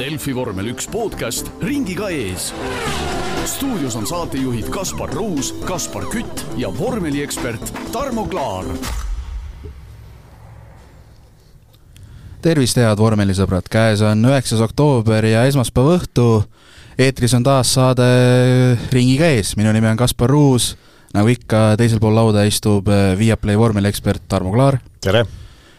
[0.00, 2.46] Delfi vormel üks podcast ringiga ees.
[3.44, 8.64] stuudios on saatejuhid Kaspar Ruus, Kaspar Kütt ja vormeliekspert Tarmo Klaar.
[12.40, 16.46] tervist, head vormelisõbrad, käes on üheksas oktoober ja esmaspäeva õhtu.
[16.96, 18.08] eetris on taas saade
[18.92, 20.78] Ringiga ees, minu nimi on Kaspar Ruus.
[21.12, 24.80] nagu ikka, teisel pool lauda istub Viaplay vormeliekspert Tarmo Klaar.
[25.00, 25.26] tere!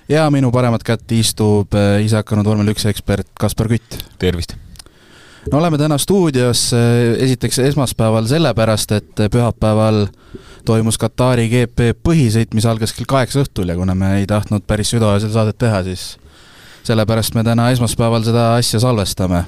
[0.10, 4.00] Ja minu paremat kätt istub äh, ise hakanud vormel üks ekspert Kaspar Kütt.
[4.20, 4.56] tervist!
[5.52, 10.08] no oleme täna stuudios äh, esiteks esmaspäeval sellepärast, et pühapäeval
[10.66, 14.94] toimus Katari GP põhisõit, mis algas kell kaheksa õhtul ja kuna me ei tahtnud päris
[14.94, 16.16] südaöösel saadet teha, siis
[16.88, 19.44] sellepärast me täna esmaspäeval seda asja salvestame.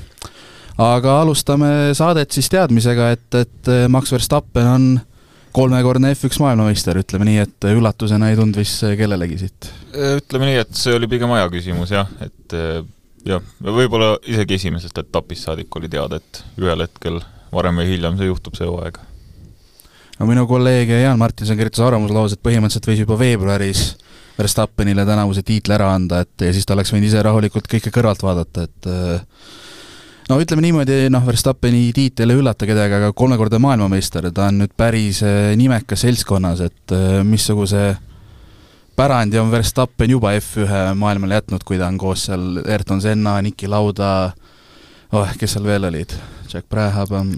[0.77, 4.88] aga alustame saadet siis teadmisega, et, et äh, Max Verstappen on
[5.53, 9.70] kolmekordne F1 maailmameister, ütleme nii, et üllatusena ei tulnud vist kellelegi siit?
[9.93, 12.81] ütleme nii, et see oli pigem aja küsimus jah, et eh,
[13.29, 17.21] jah, võib-olla isegi esimesest etapist saadik oli teada, et ühel hetkel
[17.54, 18.98] varem või hiljem see juhtub, see hooaeg.
[20.20, 23.91] no minu kolleeg Jaan Martinson kirjutas arvamusloos, et põhimõtteliselt võis juba veebruaris
[24.34, 28.23] Verstappenile tänavuse tiitli ära anda, et ja siis ta oleks võinud ise rahulikult kõike kõrvalt
[28.26, 29.51] vaadata, et äh,
[30.29, 34.74] no ütleme niimoodi, noh, Verstappeni tiitel ei üllata kedagi, aga kolmekordne maailmameister, ta on nüüd
[34.77, 37.93] päris eh, nimekas seltskonnas, et eh, missuguse
[38.96, 43.70] pärandi on Verstappen juba F1 maailmale jätnud, kui ta on koos seal Ayrton Senna, Niki
[43.71, 44.13] Lauda,
[45.12, 46.16] oh, kes seal veel olid,
[46.51, 47.34] Jack Brabham,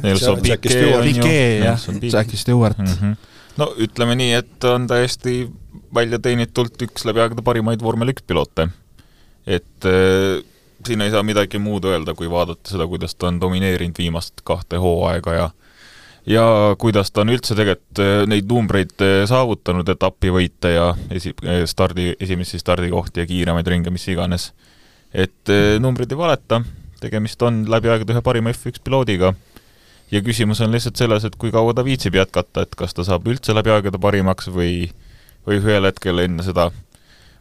[0.00, 2.86] Piquet, jah, Jackie Stewart mm.
[2.86, 3.16] -hmm.
[3.60, 5.50] no ütleme nii, et on täiesti
[5.94, 8.68] välja teenitult üks läbi aegade parimaid vormel üks piloote.
[9.46, 10.44] et äh,
[10.86, 14.80] siin ei saa midagi muud öelda, kui vaadata seda, kuidas ta on domineerinud viimast kahte
[14.80, 15.50] hooaega ja
[16.26, 16.44] ja
[16.78, 22.12] kuidas ta on üldse tegelikult äh, neid numbreid äh, saavutanud, etapivõite ja esi-, äh, stardi,
[22.20, 24.52] esimesi stardikohti ja kiiremaid ringe, mis iganes.
[25.10, 25.50] et
[25.82, 26.60] numbrid ei valeta,
[27.00, 29.32] tegemist on läbi aegade ühe parima F1 piloodiga
[30.12, 33.26] ja küsimus on lihtsalt selles, et kui kaua ta viitsib jätkata, et kas ta saab
[33.26, 34.92] üldse läbi aegade parimaks või
[35.46, 36.68] või ühel hetkel enne seda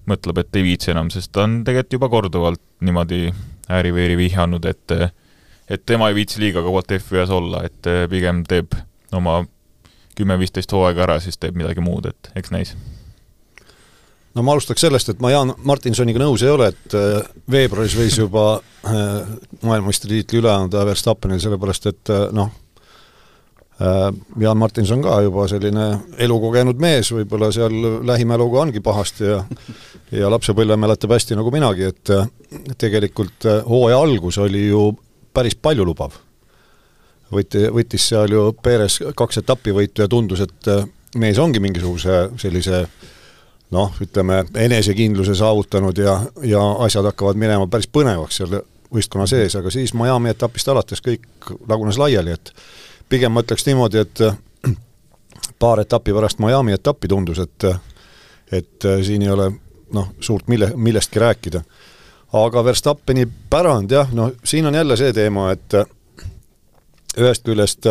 [0.09, 3.29] mõtleb, et ei viitsi enam, sest ta on tegelikult juba korduvalt niimoodi
[3.69, 4.95] ääri-veeri vihjanud, et
[5.69, 8.73] et tema ei viitsi liiga kaualt F1-s olla, et pigem teeb
[9.13, 9.43] oma
[10.17, 12.73] kümme-viisteist hooaega ära, siis teeb midagi muud, et eks näis.
[14.35, 18.17] no ma alustaks sellest, et ma Jaan Martinsoniga nõus ei ole, et äh, veebruaris võis
[18.17, 19.29] juba äh,
[19.61, 22.51] maailmameistritiitli üle anda Verstappenil, sellepärast et noh,
[23.79, 25.85] Jaan Martinson ka juba selline
[26.19, 29.37] elukogenud mees, võib-olla seal lähimäluga ongi pahasti ja
[30.11, 32.11] ja lapsepõlve mäletab hästi nagu minagi, et
[32.81, 34.89] tegelikult äh, hooaja algus oli ju
[35.33, 36.17] päris paljulubav.
[37.31, 40.85] võeti, võttis seal ju Perez kaks etapivõitu ja tundus, et äh,
[41.15, 42.87] mees ongi mingisuguse sellise
[43.71, 49.69] noh, ütleme enesekindluse saavutanud ja, ja asjad hakkavad minema päris põnevaks seal võistkonna sees, aga
[49.69, 52.53] siis Miami etapist alates kõik lagunes laiali, et
[53.09, 54.37] pigem ma ütleks niimoodi, et äh,
[55.59, 57.79] paar etappi pärast Miami etappi tundus, et äh,
[58.51, 59.51] et äh, siin ei ole
[59.93, 61.61] noh, suurt mille, millestki rääkida.
[62.33, 65.73] aga Verstappeni pärand jah, no siin on jälle see teema, et
[67.17, 67.87] ühest küljest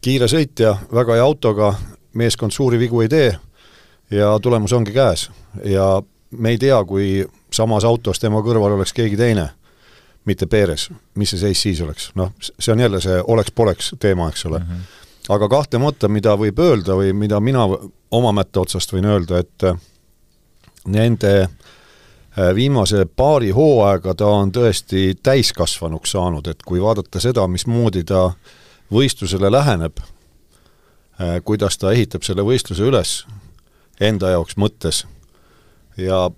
[0.00, 1.74] kiire sõitja, väga hea autoga,
[2.14, 3.32] meeskond suuri vigu ei tee
[4.10, 5.30] ja tulemus ongi käes.
[5.64, 9.48] ja me ei tea, kui samas autos tema kõrval oleks keegi teine
[10.26, 14.46] mitte Perez, mis see seis siis oleks, noh, see on jälle see oleks-poleks teema, eks
[14.46, 14.64] ole mm.
[14.64, 15.34] -hmm.
[15.34, 17.66] aga kahtlemata, mida võib öelda või mida mina
[18.10, 19.78] oma mätta otsast võin öelda, et äh,
[20.86, 28.04] nende äh, viimase paari hooaega ta on tõesti täiskasvanuks saanud, et kui vaadata seda, mismoodi
[28.04, 28.30] ta
[28.92, 33.26] võistlusele läheneb, äh, kuidas ta ehitab selle võistluse üles
[34.00, 35.04] enda jaoks mõttes
[35.96, 36.30] ja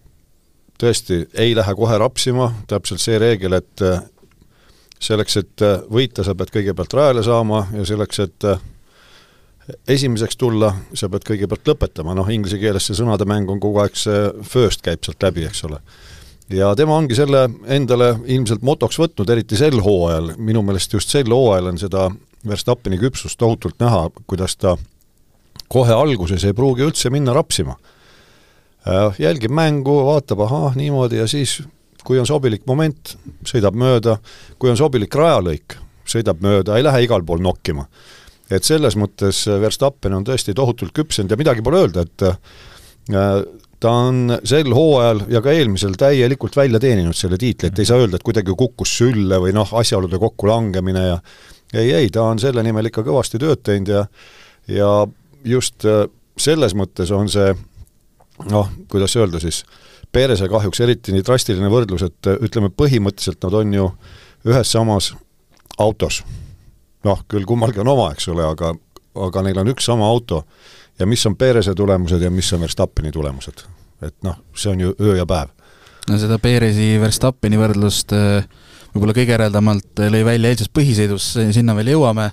[0.79, 4.03] tõesti ei lähe kohe rapsima, täpselt see reegel, et äh,
[5.03, 8.61] selleks, et äh, võita, sa pead kõigepealt rajale saama ja selleks, et äh,
[9.97, 13.99] esimeseks tulla, sa pead kõigepealt lõpetama, noh inglise keeles see sõnade mäng on kogu aeg,
[13.99, 15.83] see first käib sealt läbi, eks ole.
[16.55, 21.31] ja tema ongi selle endale ilmselt motoks võtnud, eriti sel hooajal, minu meelest just sel
[21.35, 22.09] hooajal on seda
[22.49, 24.77] Verstappeni küpsust tohutult näha, kuidas ta
[25.69, 27.75] kohe alguses ei pruugi üldse minna rapsima
[29.19, 31.59] jälgib mängu, vaatab, ahah, niimoodi ja siis
[32.09, 33.17] kui on sobilik moment,
[33.47, 34.17] sõidab mööda,
[34.59, 35.77] kui on sobilik rajalõik,
[36.09, 37.89] sõidab mööda, ei lähe igal pool nokkima.
[38.51, 43.43] et selles mõttes Verstappen on tõesti tohutult küpsenud ja midagi pole öelda, et äh,
[43.81, 48.01] ta on sel hooajal ja ka eelmisel täielikult välja teeninud selle tiitli, et ei saa
[48.01, 51.19] öelda, et kuidagi kukkus sülle või noh, asjaolude kokkulangemine ja
[51.75, 54.07] ei, ei, ta on selle nimel ikka kõvasti tööd teinud ja
[54.69, 54.89] ja
[55.45, 56.07] just äh,
[56.41, 57.53] selles mõttes on see
[58.51, 59.65] noh, kuidas öelda siis,
[60.13, 63.89] Perese kahjuks eriti nii drastiline võrdlus, et ütleme, põhimõtteliselt nad on ju
[64.49, 65.13] ühes samas
[65.79, 66.23] autos.
[67.05, 68.73] noh, küll kummalgi on oma, eks ole, aga,
[69.27, 70.45] aga neil on üks sama auto
[70.99, 73.63] ja mis on Perese tulemused ja mis on Verstappeni tulemused.
[74.03, 75.49] et noh, see on ju öö ja päev.
[76.09, 78.45] no seda Peresi Verstappeni võrdlust äh,
[78.95, 82.31] võib-olla kõige äredamalt lõi välja eilses põhisõidus, sinna veel jõuame,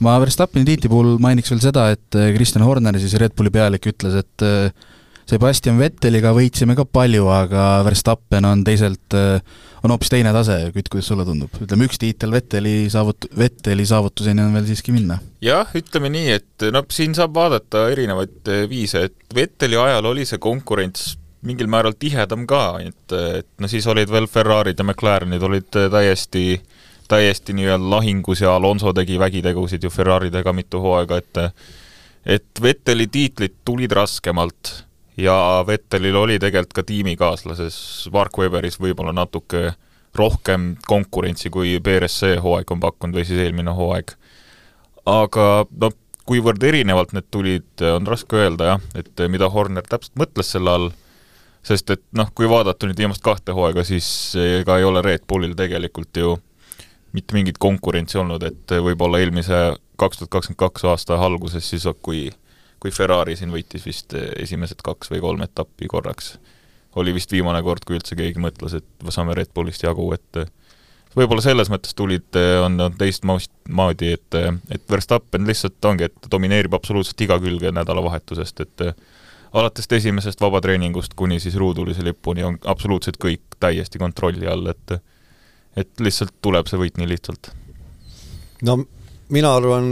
[0.00, 3.88] ma Verstappeni tiitli puhul mainiks veel seda, et äh, Kristjan Horner, siis Red Bulli pealik,
[3.92, 4.92] ütles, et äh,
[5.26, 9.16] Sebastian Vetteliga võitsime ka palju, aga Verstappen on teiselt,
[9.82, 11.50] on hoopis teine tase, Kütt, kuidas sulle tundub?
[11.64, 15.18] ütleme, üks tiitel Vetteli saavut-, Vetteli saavutuseni on veel siiski minna.
[15.42, 20.38] jah, ütleme nii, et noh, siin saab vaadata erinevaid viise, et Vetteli ajal oli see
[20.38, 25.68] konkurents mingil määral tihedam ka, et, et no siis olid veel Ferrarid ja McLarenid olid
[25.74, 26.60] täiesti,
[27.10, 31.42] täiesti nii-öelda lahingus ja Alonso tegi vägitegusid ju Ferraridega mitu hooaega, et
[32.26, 34.85] et Vetteli tiitlid tulid raskemalt
[35.16, 39.72] ja Vettelil oli tegelikult ka tiimikaaslases Mark Webberis võib-olla natuke
[40.16, 44.16] rohkem konkurentsi, kui BRSC hooaeg on pakkunud või siis eelmine hooaeg.
[45.06, 45.96] aga noh,
[46.26, 50.88] kuivõrd erinevalt need tulid, on raske öelda jah, et mida Horner täpselt mõtles selle all
[51.66, 54.08] sest et noh, kui vaadata nüüd viimast kahte hooaega, siis
[54.38, 56.36] ega ei ole Red Bullil tegelikult ju
[57.16, 59.60] mitte mingit konkurentsi olnud, et võib-olla eelmise
[59.98, 62.28] kaks tuhat kakskümmend kaks aasta alguses siis, kui
[62.80, 66.36] kui Ferrari siin võitis vist esimesed kaks või kolm etappi korraks,
[66.96, 70.46] oli vist viimane kord, kui üldse keegi mõtles, et saame Red Bullist jagu, et
[71.16, 74.38] võib-olla selles mõttes tulid, on, on teistmoodi, et,
[74.72, 78.86] et Verstappen lihtsalt ongi, et domineerib absoluutselt iga külge nädalavahetusest, et
[79.56, 84.98] alatist esimesest vabatreeningust kuni siis ruudulise lipuni on absoluutselt kõik täiesti kontrolli all, et
[85.76, 87.50] et lihtsalt tuleb see võit nii lihtsalt.
[88.64, 88.78] no
[89.28, 89.90] mina arvan,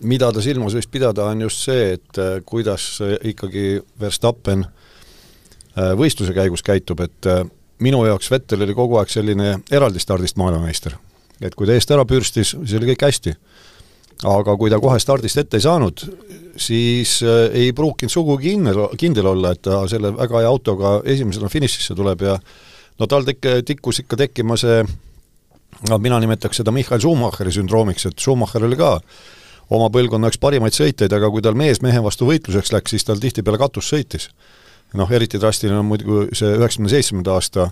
[0.00, 6.34] mida ta silmas võiks pidada, on just see, et äh, kuidas ikkagi Verstappen äh, võistluse
[6.36, 7.44] käigus käitub, et äh,
[7.84, 10.96] minu jaoks Vettel oli kogu aeg selline eraldi stardist maailmameister.
[11.40, 13.36] et kui ta eest ära pürstis, siis oli kõik hästi
[14.24, 16.04] aga kui ta kohe stardist ette ei saanud,
[16.56, 21.50] siis äh, ei pruukinud sugugi kindel, kindel olla, et ta selle väga hea autoga esimesena
[21.52, 22.38] finišisse tuleb ja
[22.96, 24.80] no tal tek-, tikkus ikka tekkima see
[25.90, 28.94] no mina nimetaks seda Michael Schumacheri sündroomiks, et Schumacher oli ka
[29.70, 33.22] oma põlvkonna üks parimaid sõitjaid, aga kui tal mees mehe vastu võitluseks läks, siis tal
[33.22, 34.30] tihtipeale katus sõitis.
[34.94, 37.70] noh, eriti drastiline on muidugi see üheksakümne seitsmenda aasta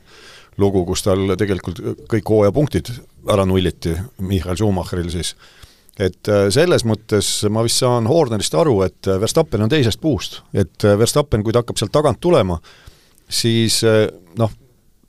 [0.58, 1.80] lugu, kus tal tegelikult
[2.10, 2.90] kõik hooajapunktid
[3.30, 5.34] ära nulliti, Michael Schumacheril siis
[6.00, 10.40] et äh, selles mõttes ma vist saan Hornerist aru, et äh, Verstappen on teisest puust,
[10.52, 12.58] et äh, Verstappen, kui ta hakkab sealt tagant tulema,
[13.30, 13.80] siis
[14.38, 14.50] noh,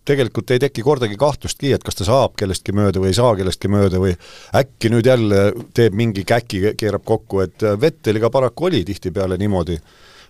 [0.05, 3.71] tegelikult ei teki kordagi kahtlustki, et kas ta saab kellestki mööda või ei saa kellestki
[3.73, 4.13] mööda või
[4.55, 9.79] äkki nüüd jälle teeb mingi käki, keerab kokku, et Vetteliga paraku oli tihtipeale niimoodi,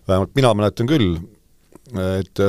[0.08, 1.18] vähemalt mina mäletan küll,
[2.20, 2.44] et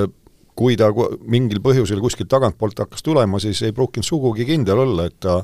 [0.56, 0.88] kui ta
[1.28, 5.40] mingil põhjusel kuskilt tagantpoolt hakkas tulema, siis ei pruukinud sugugi kindel olla, et ta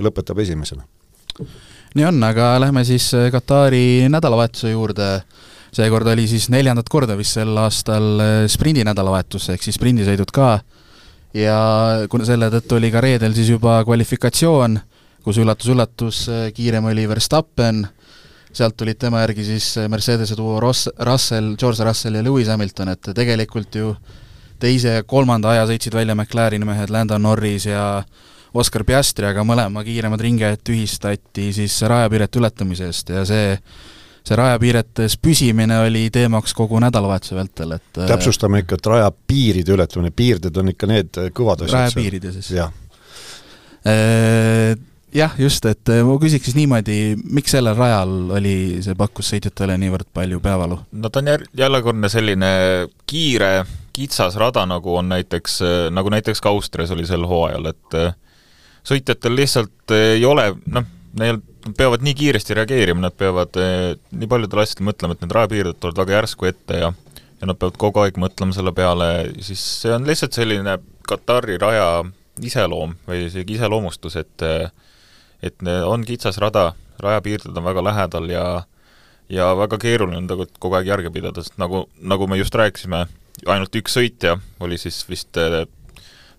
[0.00, 0.86] lõpetab esimesena.
[1.96, 5.22] Nii on, aga lähme siis äh, Katari nädalavahetuse juurde.
[5.72, 10.60] seekord oli siis neljandat korda vist sel aastal äh, sprindi nädalavahetus, ehk siis sprindisõidud ka,
[11.34, 11.58] ja
[12.10, 14.78] kuna selle tõttu oli ka reedel siis juba kvalifikatsioon,
[15.24, 17.84] kus üllatus-üllatus, äh, kiirem oli Verstappen,
[18.52, 23.12] sealt tulid tema järgi siis Mercedese duo Ross, Russell, George Russell ja Lewis Hamilton, et
[23.14, 23.92] tegelikult ju
[24.58, 28.02] teise ja kolmanda aja sõitsid välja McLareni mehed Landon Norris ja
[28.58, 33.58] Oskar Piastri, aga mõlema kiiremad ringiajad tühistati siis rajapiirete ületamise eest ja see
[34.28, 40.12] see rajapiiretes püsimine oli teemaks kogu nädalavahetuse vältel, et äh, täpsustame ikka, et rajapiiride ületamine,
[40.14, 41.78] piirded on ikka need kõvad asjad.
[41.78, 42.52] rajapiiride siis?
[42.58, 42.72] jah
[43.88, 44.76] äh,
[45.14, 48.54] jah, just, et äh, ma küsiks siis niimoodi, miks sellel rajal oli
[48.84, 50.80] see pakkus sõitjatele niivõrd palju peavalu?
[50.92, 52.52] no ta on jär-, jällekordne selline
[53.08, 53.52] kiire,
[53.96, 55.60] kitsas rada, nagu on näiteks,
[55.94, 58.00] nagu näiteks ka Austrias oli sel hooajal, et
[58.86, 60.84] sõitjatel lihtsalt ei ole, noh,
[61.18, 61.40] neil
[61.76, 66.02] peavad nii kiiresti reageerima, nad peavad eh, nii paljudel asjadel mõtlema, et need rajapiirded tulevad
[66.04, 66.92] väga järsku ette ja
[67.38, 69.08] ja nad peavad kogu aeg mõtlema selle peale,
[69.46, 72.02] siis see on lihtsalt selline Katari raja
[72.44, 74.42] iseloom või isegi iseloomustus, et
[75.42, 78.44] et on kitsas rada, rajapiirded on väga lähedal ja
[79.30, 83.04] ja väga keeruline on tegelikult kogu aeg järge pidada, sest nagu, nagu me just rääkisime,
[83.46, 85.64] ainult üks sõitja oli siis vist eh,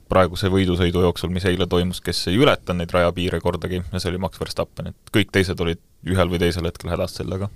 [0.10, 4.22] praeguse võidusõidu jooksul, mis eile toimus, kes ei ületanud neid rajapiire kordagi ja see oli
[4.22, 7.50] Max Verstappen, et kõik teised olid ühel või teisel hetkel hädas sellega.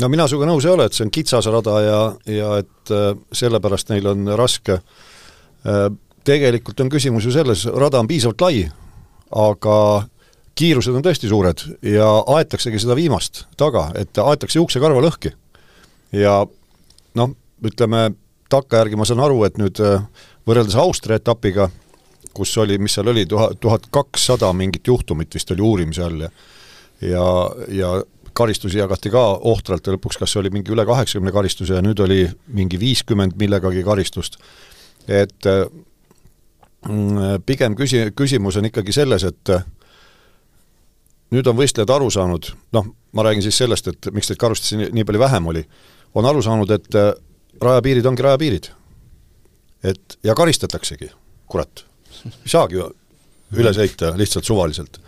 [0.00, 2.00] no mina sinuga nõus ei ole, et see on kitsas rada ja,
[2.30, 5.88] ja et äh, sellepärast neil on raske äh,.
[6.26, 8.66] tegelikult on küsimus ju selles, rada on piisavalt lai,
[9.30, 9.76] aga
[10.56, 12.06] kiirused on tõesti suured ja
[12.38, 15.34] aetaksegi seda viimast taga, et aetakse juuksekarva lõhki.
[16.16, 16.46] ja
[17.16, 18.08] noh, ütleme,
[18.52, 20.02] takkajärgi ma saan aru, et nüüd äh,
[20.46, 21.68] võrreldes Austria etapiga,
[22.36, 26.30] kus oli, mis seal oli, tuhat, tuhat kakssada mingit juhtumit vist oli uurimise all ja
[27.00, 28.02] ja, ja
[28.36, 32.22] karistusi jagati ka ohtralt ja lõpuks kas oli mingi üle kaheksakümne karistuse ja nüüd oli
[32.52, 34.36] mingi viiskümmend millegagi karistust.
[35.08, 35.48] et
[36.88, 39.52] mm, pigem küsi-, küsimus on ikkagi selles, et
[41.30, 44.90] nüüd on võistlejad aru saanud, noh, ma räägin siis sellest, et miks neid karistusi nii,
[44.98, 45.64] nii palju vähem oli,
[46.14, 47.00] on aru saanud, et
[47.62, 48.70] rajapiirid ongi rajapiirid.
[49.84, 51.10] Et ja karistataksegi,
[51.46, 51.84] kurat,
[52.24, 52.80] ei saagi
[53.56, 55.00] üle sõita lihtsalt suvaliselt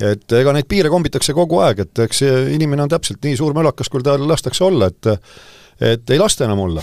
[0.00, 2.22] et ega neid piire kombitakse kogu aeg, et eks
[2.54, 5.10] inimene on täpselt nii suur mölakas, kui tal lastakse olla, et
[5.78, 6.82] et ei lasta enam olla.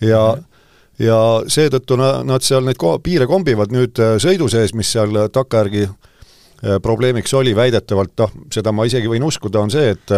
[0.00, 1.04] ja mm, -hmm.
[1.04, 1.18] ja
[1.48, 5.82] seetõttu na-, nad seal neid ko-, piire kombivad nüüd äh, sõidu sees, mis seal takkajärgi
[5.84, 10.10] äh, probleemiks oli väidetavalt, noh, seda ma isegi võin uskuda, on see, et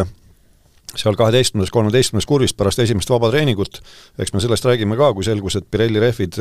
[0.96, 3.80] seal kaheteistkümnes, kolmeteistkümnes kurvis pärast esimest vaba treeningut,
[4.18, 6.38] eks me sellest räägime ka, kui selgus, et Pirelli rehvid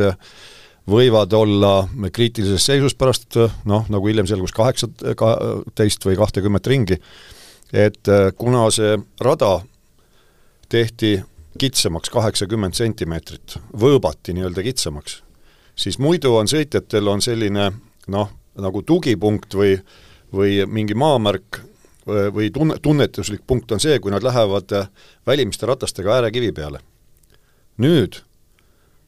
[0.89, 1.73] võivad olla
[2.13, 6.99] kriitilises seisus pärast noh, nagu hiljem selgus, kaheksateist või kahtekümmet ringi,
[7.73, 9.59] et äh, kuna see rada
[10.69, 11.17] tehti
[11.59, 15.21] kitsamaks kaheksakümmend sentimeetrit, võõbati nii-öelda kitsamaks,
[15.75, 17.71] siis muidu on sõitjatel on selline
[18.11, 19.77] noh, nagu tugipunkt või,
[20.35, 21.63] või mingi maamärk
[22.05, 24.73] või tunne, tunnetuslik punkt on see, kui nad lähevad
[25.27, 26.79] välimiste ratastega äärekivi peale.
[27.77, 28.21] nüüd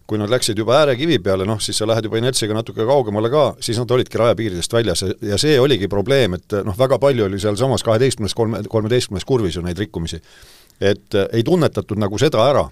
[0.08, 3.44] kui nad läksid juba äärekivi peale, noh siis sa lähed juba inertsiga natuke kaugemale ka,
[3.64, 7.84] siis nad olidki rajapiiridest väljas ja see oligi probleem, et noh, väga palju oli sealsamas
[7.84, 10.22] kaheteistkümnes, kolme, kolmeteistkümnes kurvis ju neid rikkumisi.
[10.82, 12.64] et äh, ei tunnetatud nagu seda ära,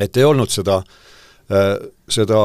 [0.00, 1.76] et ei olnud seda äh,,
[2.08, 2.38] seda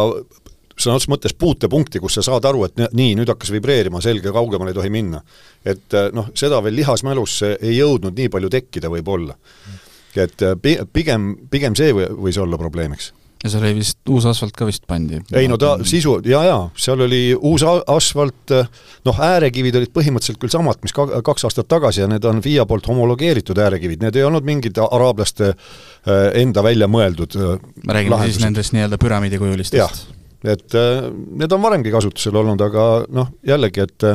[0.75, 4.73] sõna otseses mõttes puutepunkti, kus sa saad aru, et nii, nüüd hakkas vibreerima, selge, kaugemale
[4.73, 5.21] ei tohi minna.
[5.65, 9.37] et äh, noh, seda veel lihasmälusse ei jõudnud nii palju tekkida võib-olla.
[10.15, 10.57] et äh,
[10.93, 13.13] pigem, pigem see võis olla probleemiks
[13.45, 15.19] ja seal oli vist uus asfalt ka vist pandi?
[15.37, 18.53] ei no ta sisu, jaa, jaa, seal oli uus asfalt,
[19.05, 22.65] noh, äärekivid olid põhimõtteliselt küll samad, mis ka, kaks aastat tagasi ja need on FIA
[22.69, 28.17] poolt homologeeritud äärekivid, need ei olnud mingid araablaste äh, enda välja mõeldud äh, me räägime
[28.17, 28.39] lahendused.
[28.39, 30.07] siis nendest nii-öelda püramiidikujulistest?
[30.43, 34.07] Et äh, need on varemgi kasutusel olnud, aga noh, jällegi, et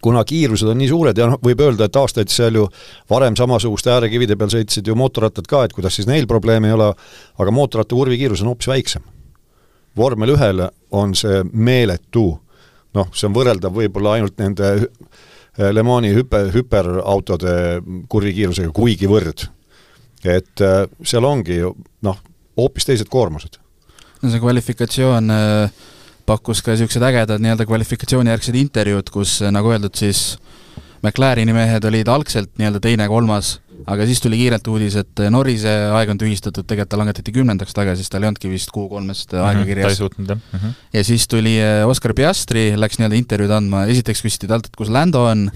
[0.00, 2.66] kuna kiirused on nii suured ja noh, võib öelda, et aastaid seal ju
[3.10, 6.92] varem samasuguste äärekivide peal sõitsid ju mootorrattad ka, et kuidas siis neil probleemi ei ole,
[7.38, 9.02] aga mootorratta kurvikiirus on hoopis väiksem.
[9.96, 12.40] vormel ühele on see meeletu,
[12.94, 14.88] noh, see on võrreldav võib-olla ainult nende
[15.58, 19.48] Le Mani hüpe, hüperautode kurvikiirusega kuigivõrd.
[20.24, 22.16] et äh, seal ongi ju noh,
[22.56, 23.58] hoopis teised koormused.
[24.22, 25.88] No see kvalifikatsioon äh
[26.30, 30.36] pakkus ka niisugused ägedad nii-öelda kvalifikatsioonijärgsed intervjuud, kus nagu öeldud, siis
[31.00, 33.54] McLareni mehed olid algselt nii-öelda teine, kolmas,
[33.90, 38.04] aga siis tuli kiirelt uudis, et Norrise aeg on tühistatud, tegelikult ta langetati kümnendaks tagasi,
[38.04, 39.86] sest tal ei olnudki vist Q3-st mm -hmm, aega kirjas.
[39.86, 40.58] ta ei suutnud, jah mm.
[40.58, 40.74] -hmm.
[40.92, 44.92] ja siis tuli äh, Oscar Piastri, läks nii-öelda intervjuud andma, esiteks küsiti talt, et kus
[44.92, 45.50] Lando on,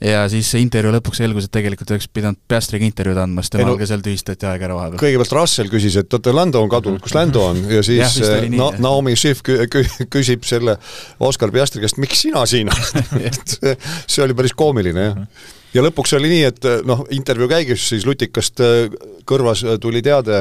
[0.00, 3.76] ja siis intervjuu lõpuks selgus, et tegelikult oleks pidanud Piastriga intervjuud andma, sest temal no,
[3.80, 5.00] ka seal tühistati aeg ära vahepeal.
[5.02, 7.62] kõigepealt Russell küsis, et oota, Lando on kadunud, kus Lando on?
[7.68, 10.78] ja siis ja, äh, Na-, Naomi Schiff kü-, kü-, küsib selle
[11.20, 13.56] Oskar Piastri käest, miks sina siin oled
[14.10, 15.42] see oli päris koomiline, jah.
[15.76, 18.86] ja lõpuks oli nii, et äh, noh, intervjuu käigus siis Lutikast äh,
[19.28, 20.40] kõrvas tuli teade.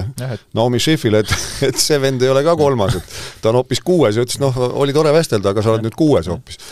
[0.55, 1.35] Naomi Schiffile, et,
[1.67, 4.55] et see vend ei ole ka kolmas, et ta on hoopis kuues ja ütles, noh,
[4.79, 6.63] oli tore vestelda, aga sa oled nüüd kuues hoopis.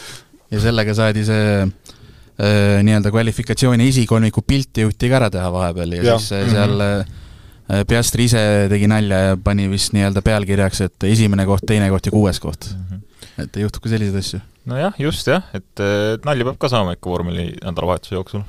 [0.56, 1.97] ja sellega saadi see Äh,
[2.38, 6.18] nii-öelda kvalifikatsiooni esikolmiku pilti jõuti ka ära teha vahepeal ja, ja.
[6.20, 6.54] siis mm -hmm.
[6.54, 8.42] seal äh, Piastri ise
[8.72, 12.70] tegi nalja ja pani vist nii-öelda pealkirjaks, et esimene koht, teine koht ja kuues koht
[12.72, 12.84] mm.
[12.92, 13.44] -hmm.
[13.44, 14.40] et juhtub ka selliseid asju.
[14.66, 15.82] nojah, just jah, et,
[16.26, 18.46] nalja peab ka saama ikka vormeli nädalavahetuse jooksul.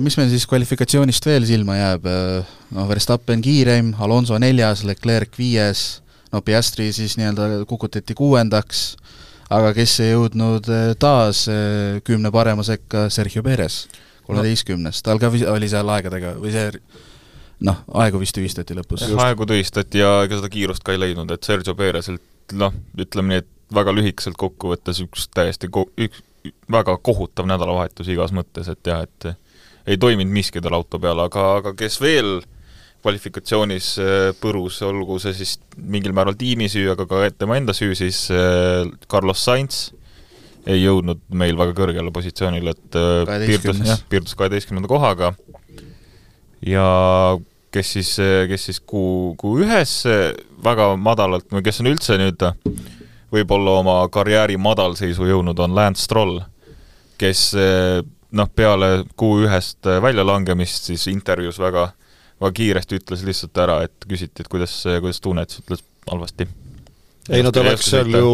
[0.00, 2.04] Mis meil siis kvalifikatsioonist veel silma jääb,
[2.70, 8.96] noh, Verstappen kiireim, Alonso neljas, Leclerc viies, no Piastri siis nii-öelda kukutati kuuendaks,
[9.50, 13.84] aga kes ei jõudnud eh, taas eh, kümne parema sekka, Sergio Perez,
[14.26, 16.68] kolmeteistkümnes, tal ka oli seal aegadega või see
[17.66, 19.08] noh, aegu vist tühistati lõpus.
[19.10, 23.42] aegu tühistati ja ega seda kiirust ka ei leidnud, et Sergio Perezelt noh, ütleme nii,
[23.44, 26.22] et väga lühikeselt kokkuvõttes üks täiesti ko-, üks
[26.72, 29.34] väga kohutav nädalavahetus igas mõttes, et jah, et
[29.90, 32.48] ei toiminud miski tal auto peal, aga, aga kes veel äh,
[33.00, 37.94] kvalifikatsioonis äh, põrus, olgu see siis mingil määral tiimi süü, aga ka tema enda süü,
[37.98, 39.88] siis äh, Carlos Sainz
[40.68, 45.32] ei jõudnud meil väga kõrgele positsioonile, et äh, piirdus, jah, piirdus kaheteistkümnenda kohaga.
[46.60, 46.84] Ja
[47.72, 48.10] kes siis,
[48.50, 50.02] kes siis kuu, kuu ühes
[50.60, 52.42] väga madalalt või kes on üldse nüüd
[53.32, 56.42] võib-olla oma karjääri madalseisu jõudnud, on Lance Stroll,
[57.16, 61.86] kes noh, peale kuu ühest väljalangemist siis intervjuus väga
[62.40, 66.46] väga kiiresti ütles lihtsalt ära, et küsiti, et kuidas, kuidas tunned, siis ütles halvasti.
[67.30, 68.30] ei no ta läks seal ju,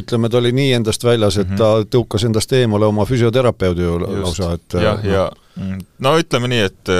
[0.00, 1.84] ütleme, ta oli nii endast väljas, et mm -hmm.
[1.86, 6.60] ta tõukas endast eemale oma füsioterapeudi ju lausa, et jah, ja mm, no ütleme nii,
[6.60, 6.92] et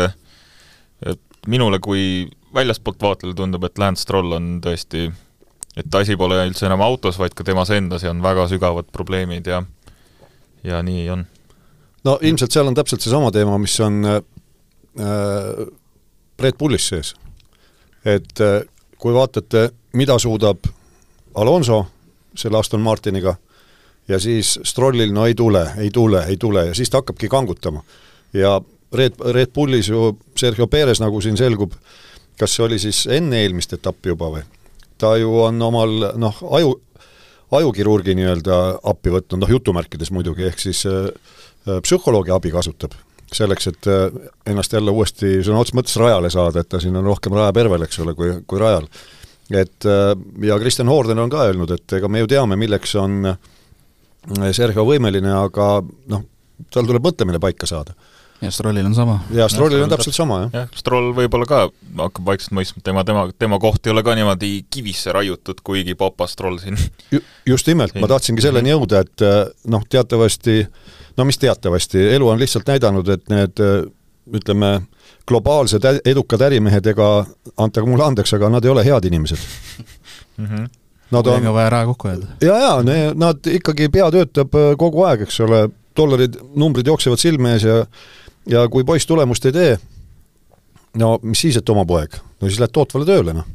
[1.07, 5.13] et minule kui väljaspoolt vaatlejale tundub, et Lance Stroll on tõesti,
[5.77, 9.47] et asi pole üldse enam autos, vaid ka temas endas ja on väga sügavad probleemid
[9.47, 9.63] ja
[10.65, 11.27] ja nii on.
[12.05, 14.23] no ilmselt seal on täpselt seesama teema, mis on äh,
[16.45, 17.15] Red Bullis sees.
[18.05, 18.61] et äh,
[18.99, 20.67] kui vaatate, mida suudab
[21.35, 21.87] Alonso
[22.37, 23.37] selle Aston Martiniga
[24.09, 27.83] ja siis Strollil no ei tule, ei tule, ei tule ja siis ta hakkabki kangutama.
[28.33, 28.61] ja
[28.93, 31.73] Red, Red Bullis ju Sergio Perez, nagu siin selgub,
[32.39, 34.45] kas see oli siis enne eelmist etappi juba või?
[34.99, 36.77] ta ju on omal noh, aju,
[37.51, 41.11] ajukirurgi nii-öelda appi võtnud, noh jutumärkides muidugi, ehk siis äh,
[41.69, 42.95] äh psühholoogi abi kasutab
[43.33, 44.07] selleks, et äh,
[44.51, 48.01] ennast jälle uuesti sõna otseses mõttes rajale saada, et ta siin on rohkem rajapervel, eks
[48.05, 48.89] ole, kui, kui rajal.
[49.51, 50.13] et äh,
[50.49, 53.35] ja Kristjan Hoorden on ka öelnud, et ega me ju teame, milleks on
[54.57, 56.23] Sergio võimeline, aga noh,
[56.73, 57.93] tal tuleb mõtlemine paika saada
[58.43, 59.19] ja Strollil on sama.
[59.35, 60.51] ja Strollil on täpselt sama, jah.
[60.53, 61.61] jah, Stroll võib-olla ka
[62.03, 66.27] hakkab vaikselt mõistma, tema, tema, tema koht ei ole ka niimoodi kivisse raiutud, kuigi Papa
[66.31, 66.79] Stroll siin
[67.15, 67.23] Ju,
[67.55, 69.27] just nimelt, ma tahtsingi selleni jõuda, et
[69.71, 70.63] noh, teatavasti
[71.17, 73.63] no mis teatavasti, elu on lihtsalt näidanud, et need
[74.35, 74.71] ütleme,
[75.29, 77.09] globaalsed edukad ärimehed, ega
[77.61, 79.39] antage mulle andeks, aga nad ei ole head inimesed
[80.37, 80.47] mm.
[80.47, 80.73] -hmm.
[81.11, 82.27] Nad on vaja raha kokku hoida.
[82.41, 87.63] jaa, jaa, nad ikkagi, pea töötab kogu aeg, eks ole, dollarid, numbrid jooksevad silme ees
[87.63, 87.85] ja
[88.51, 89.75] ja kui poiss tulemust ei tee,
[91.01, 93.47] no mis siis, et oma poeg, no siis lähed tootvale tööle, noh.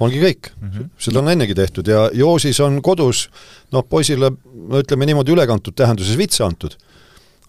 [0.00, 0.68] ongi kõik mm.
[0.68, 0.90] -hmm.
[0.98, 3.28] seda on ennegi tehtud ja Joosis on kodus
[3.72, 6.76] noh, poisile no ütleme niimoodi ülekantud tähenduses vitsa antud.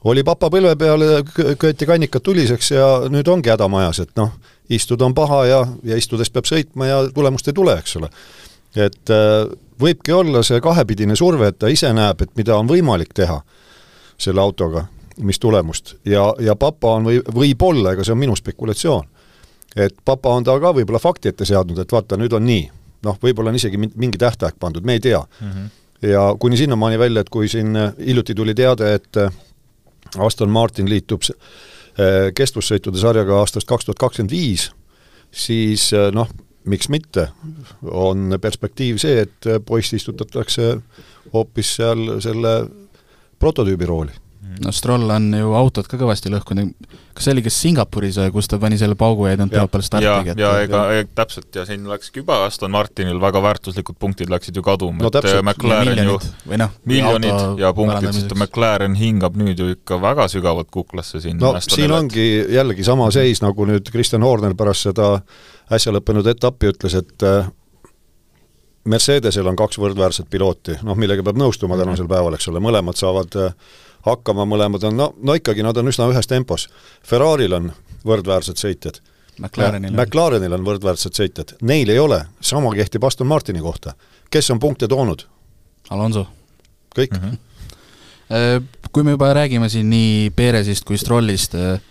[0.03, 1.01] oli papa põlve peal,
[1.59, 4.31] köeti kannikad tuliseks ja nüüd ongi häda majas, et noh,
[4.69, 8.09] istuda on paha ja, ja istudes peab sõitma ja tulemust ei tule, eks ole.
[8.75, 13.13] et äh, võibki olla see kahepidine surve, et ta ise näeb, et mida on võimalik
[13.13, 13.41] teha
[14.19, 14.87] selle autoga,
[15.23, 19.07] mis tulemust ja, ja papa on või, võib-olla, ega see on minu spekulatsioon,
[19.75, 22.69] et papa on ta ka võib-olla fakti ette seadnud, et vaata, nüüd on nii.
[23.05, 25.51] noh, võib-olla on isegi mingi tähtaeg pandud, me ei tea mm.
[25.51, 26.09] -hmm.
[26.09, 29.31] ja kuni sinnamaani välja, et kui siin hiljuti tuli teade, et äh,
[30.17, 34.71] Aston Martin liitub äh, kestvussõitude sarjaga aastast kaks tuhat kakskümmend viis,
[35.31, 36.29] siis äh, noh,
[36.65, 37.29] miks mitte,
[37.83, 40.77] on perspektiiv see, et poiss istutatakse
[41.33, 42.67] hoopis seal selle
[43.39, 44.11] prototüübi rooli
[44.63, 46.71] no Stroll on ju autot ka kõvasti lõhkunud,
[47.15, 49.85] kas see oli kas Singapuris, kus ta pani selle paugu ja ei tulnud pea peale
[49.85, 50.33] startigi?
[50.33, 54.57] ja, ja ega ja, täpselt, ja siin läkski juba Aston Martinil väga väärtuslikud punktid läksid
[54.57, 55.03] ju kaduma.
[55.03, 55.43] No,, et täpselt.
[55.45, 56.17] McLaren ju
[56.63, 61.39] no, miljonid ja punktid, sest McLaren hingab nüüd ju ikka väga sügavalt kuklasse siin.
[61.41, 65.15] no Aston siin ongi jällegi sama seis, nagu nüüd Kristjan Horner pärast seda
[65.73, 67.49] äsja lõppenud etappi ütles, et äh,
[68.89, 73.35] Mercedesel on kaks võrdväärset pilooti, noh millega peab nõustuma tänasel päeval, eks ole, mõlemad saavad
[73.37, 76.67] äh, hakkama, mõlemad on no, no ikkagi nad on üsna ühes tempos.
[77.05, 77.71] Ferraril on
[78.07, 79.01] võrdväärsed sõitjad.
[79.39, 83.93] McLarenil, McLarenil on võrdväärsed sõitjad, neil ei ole, sama kehtib Aston Martini kohta.
[84.29, 85.23] kes on punkte toonud?
[85.89, 86.27] Alonso.
[86.95, 87.19] kõik mm.
[87.19, 88.65] -hmm.
[88.91, 91.81] Kui me juba räägime siin nii Perezist kui Strollist, äh,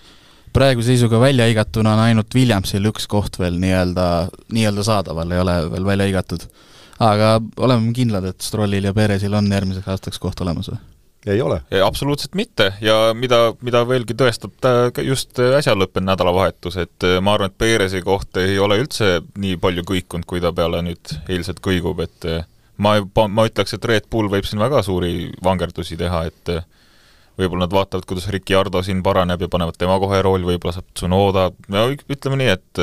[0.53, 5.71] praeguse seisuga välja hõigatuna on ainult Williamsil üks koht veel nii-öelda, nii-öelda saadaval, ei ole
[5.71, 6.47] veel välja hõigatud.
[6.99, 10.79] aga oleme kindlad, et Strollil ja Perezil on järgmiseks aastaks koht olemas või?
[11.33, 11.61] Ei ole.
[11.85, 14.69] absoluutselt mitte ja mida, mida veelgi tõestab
[15.05, 19.59] just äsja lõppenud nädalavahetus, et äh, ma arvan, et Perezi koht ei ole üldse nii
[19.61, 22.97] palju kõikunud, kui ta peale nüüd eilset kõigub, et äh, ma,
[23.29, 26.65] ma ütleks, et Red Bull võib siin väga suuri vangerdusi teha, et äh,
[27.39, 31.51] võib-olla nad vaatavad, kuidas Ricciardo siin paraneb ja panevad tema kohe rooli, võib-olla saab Tsunoda,
[31.75, 32.83] no ütleme nii, et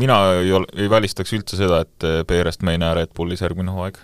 [0.00, 3.74] mina ei ol-, ei välistaks üldse seda, et Perest me ei näe Red Bullis järgmine
[3.74, 4.00] hooaeg.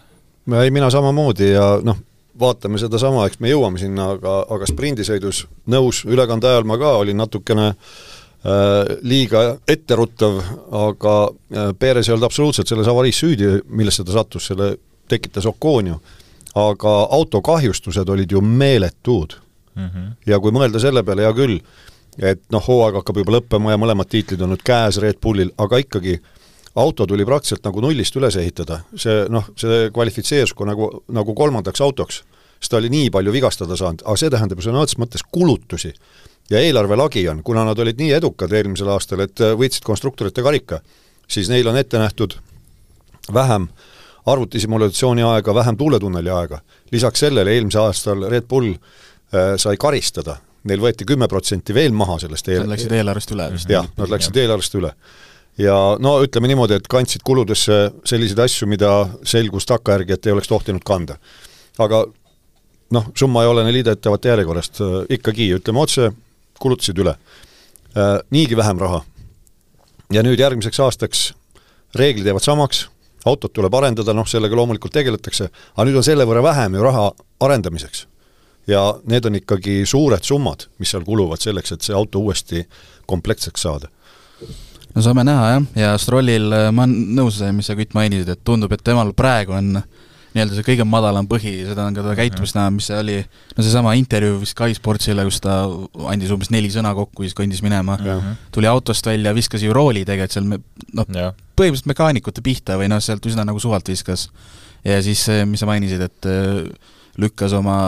[0.60, 2.02] ei, mina samamoodi ja noh,
[2.40, 7.18] vaatame sedasama, eks me jõuame sinna, aga, aga sprindisõidus nõus, ülekande ajal ma ka olin
[7.20, 10.38] natukene äh, liiga etteruttav,
[10.86, 14.76] aga äh, Perez ei olnud absoluutselt selles avariis süüdi, millesse ta sattus, selle
[15.08, 15.98] tekitas Ocon ju.
[16.56, 19.34] aga auto kahjustused olid ju meeletud
[19.74, 19.88] mm.
[19.88, 20.12] -hmm.
[20.26, 21.60] ja kui mõelda selle peale, hea küll,
[22.18, 25.78] et noh, hooaeg hakkab juba lõppema ja mõlemad tiitlid on nüüd käes Red Bullil, aga
[25.78, 26.36] ikkagi äh,
[26.76, 31.80] auto tuli praktiliselt nagu nullist üles ehitada, see noh, see kvalifitseerus ka nagu, nagu kolmandaks
[31.84, 32.20] autoks,
[32.60, 35.94] sest ta oli nii palju vigastada saanud, aga see tähendab sõna otseses mõttes kulutusi.
[36.50, 40.80] ja eelarve lagi on, kuna nad olid nii edukad eelmisel aastal, et võitsid konstruktorite karika,
[41.28, 42.36] siis neil on ette nähtud
[43.32, 43.68] vähem
[44.26, 46.60] arvutisimulatsiooni aega, vähem tuuletunneli aega.
[46.92, 52.18] lisaks sellele eelmisel aastal Red Bull äh, sai karistada, neil võeti kümme protsenti veel maha
[52.18, 52.66] sellest eel-.
[52.66, 53.70] Nad läksid eelarvest üle vist.
[53.70, 54.92] jah, nad läksid eelarvest üle
[55.58, 58.92] ja no ütleme niimoodi, et kandsid kuludesse selliseid asju, mida
[59.26, 61.16] selgus takkajärgi, et ei oleks tohtinud kanda.
[61.78, 62.04] aga
[62.92, 64.80] noh, summa ei olene liidetavate järjekorrast,
[65.12, 66.10] ikkagi ütleme otse,
[66.60, 67.16] kulutasid üle.
[68.30, 69.04] Niigi vähem raha.
[70.12, 71.32] ja nüüd järgmiseks aastaks
[71.94, 72.86] reeglid jäävad samaks,
[73.26, 77.10] autot tuleb arendada, noh sellega loomulikult tegeletakse, aga nüüd on selle võrra vähem ju raha
[77.40, 78.06] arendamiseks.
[78.66, 82.66] ja need on ikkagi suured summad, mis seal kuluvad selleks, et see auto uuesti
[83.06, 83.88] komplektseks saada
[84.96, 88.72] no saame näha jah, ja Strollil ma olen nõus, mis sa Kütt mainisid, et tundub,
[88.72, 89.76] et temal praegu on
[90.36, 93.16] nii-öelda see kõige madalam põhi, seda on ka ta käitumist näha, mis see oli,
[93.56, 95.62] no seesama intervjuu Sky Sportsile, kus ta
[96.12, 97.96] andis umbes neli sõna kokku, siis kõndis minema,
[98.52, 101.08] tuli autost välja, viskas ju rooli tegelikult seal, noh,
[101.56, 104.28] põhimõtteliselt mekaanikute pihta või noh, sealt üsna nagu suvalt viskas.
[104.84, 107.78] ja siis, mis sa mainisid, et äh, lükkas oma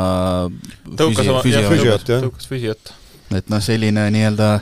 [0.88, 2.25] tõukas oma, jah, füsiot, jah.
[2.25, 2.92] tõukas füsiot.
[3.37, 4.53] et noh, selline nii-öelda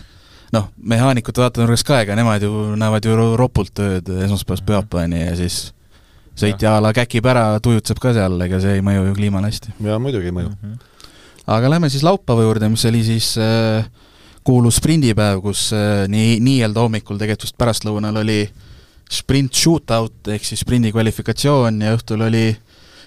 [0.54, 5.72] noh, mehaanikute vaatenurgast ka, ega nemad ju näevad ju ropult tööd esmaspäevast pühapäevani ja siis
[6.36, 9.76] sõitja a la käkib ära, tujutseb ka seal, ega see ei mõju ju kliimale hästi.
[9.88, 10.58] jaa, muidugi ei mõju mm.
[10.62, 11.14] -hmm.
[11.56, 13.88] aga lähme siis laupäeva juurde, mis oli siis äh,
[14.44, 18.44] kuulus sprindipäev, kus äh, nii, nii-öelda hommikul, tegelikult vist pärastlõunal oli
[19.10, 22.46] sprint shootout ehk siis sprindi kvalifikatsioon ja õhtul oli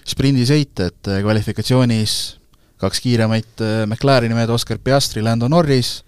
[0.08, 2.18] sprindisõit, et äh, kvalifikatsioonis
[2.80, 6.00] kaks kiiremat äh, McLareni mehed, Oscar Piastri, Lando Norris,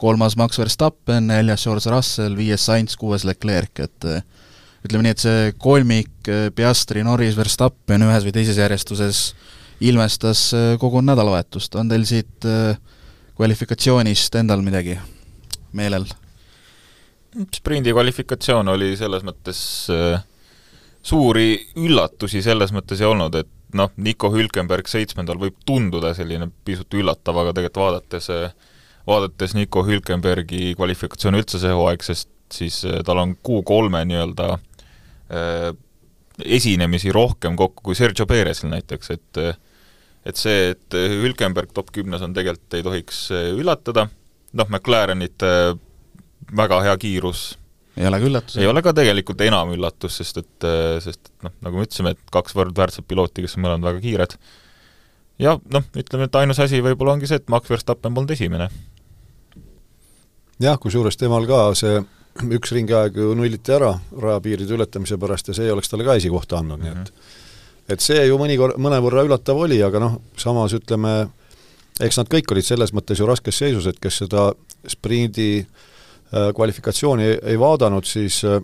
[0.00, 4.22] kolmas Max Verstappen, neljas George Russell, viies Sainz, kuues Leclerc, et äh,
[4.86, 9.22] ütleme nii, et see kolmik äh, Piastri, Norris, Verstappen ühes või teises järjestuses
[9.80, 12.78] ilmestas äh, kogu nädalavahetust, on teil siit äh,
[13.36, 14.98] kvalifikatsioonist endal midagi
[15.76, 16.08] meelel?
[17.52, 19.58] sprindi kvalifikatsioon oli selles mõttes
[19.92, 20.22] äh,
[21.04, 26.96] suuri üllatusi selles mõttes ei olnud, et noh, Nico Hülkenberg seitsmendal võib tunduda selline pisut
[26.96, 28.30] üllatav, aga tegelikult vaadates
[29.06, 34.56] vaadates Nico Hülkenbergi kvalifikatsiooni üldse see hooaeg, sest siis tal on kuu-kolme nii-öelda
[35.26, 35.74] Äh,
[36.44, 39.38] esinemisi rohkem kokku kui Sergio Perezil näiteks, et
[40.26, 44.04] et see, et Hülkenberg top kümnes on tegelikult, ei tohiks äh, üllatada,
[44.54, 45.78] noh, McLarenite äh,
[46.54, 47.46] väga hea kiirus
[47.96, 48.58] ei ole ka üllatus?
[48.60, 50.68] ei ole ka tegelikult enam üllatus, sest et,
[51.02, 54.36] sest et noh, nagu me ütlesime, et kaks võrdväärset pilooti, kes on mõlemad väga kiired,
[55.42, 58.68] ja noh, ütleme, et ainus asi võib-olla ongi see, et Max Verstappen polnud esimene.
[60.62, 62.00] Jah, kusjuures temal ka see
[62.52, 66.60] üks ringiaeg ju nulliti ära rajapiiride ületamise pärast ja see ei oleks talle ka esikohta
[66.60, 66.94] andnud mm, -hmm.
[66.94, 67.92] nii et mhm.
[67.92, 71.28] et see ju mõnikord, mõnevõrra üllatav oli, aga noh, samas ütleme,
[72.00, 74.52] eks nad kõik olid selles mõttes ju raskes seisus, et kes seda
[74.88, 78.60] sprindi äh, kvalifikatsiooni ei, ei vaadanud, siis äh,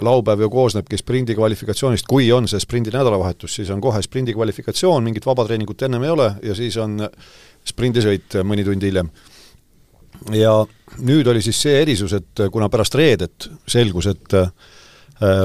[0.00, 5.04] laupäev ju koosnebki sprindi kvalifikatsioonist, kui on see sprindi nädalavahetus, siis on kohe sprindi kvalifikatsioon,
[5.04, 7.08] mingit vabatreeningut ennem ei ole ja siis on
[7.64, 9.10] sprindisõit mõni tund hiljem
[10.30, 10.54] ja
[11.00, 14.50] nüüd oli siis see erisus, et kuna pärast reedet selgus, et äh,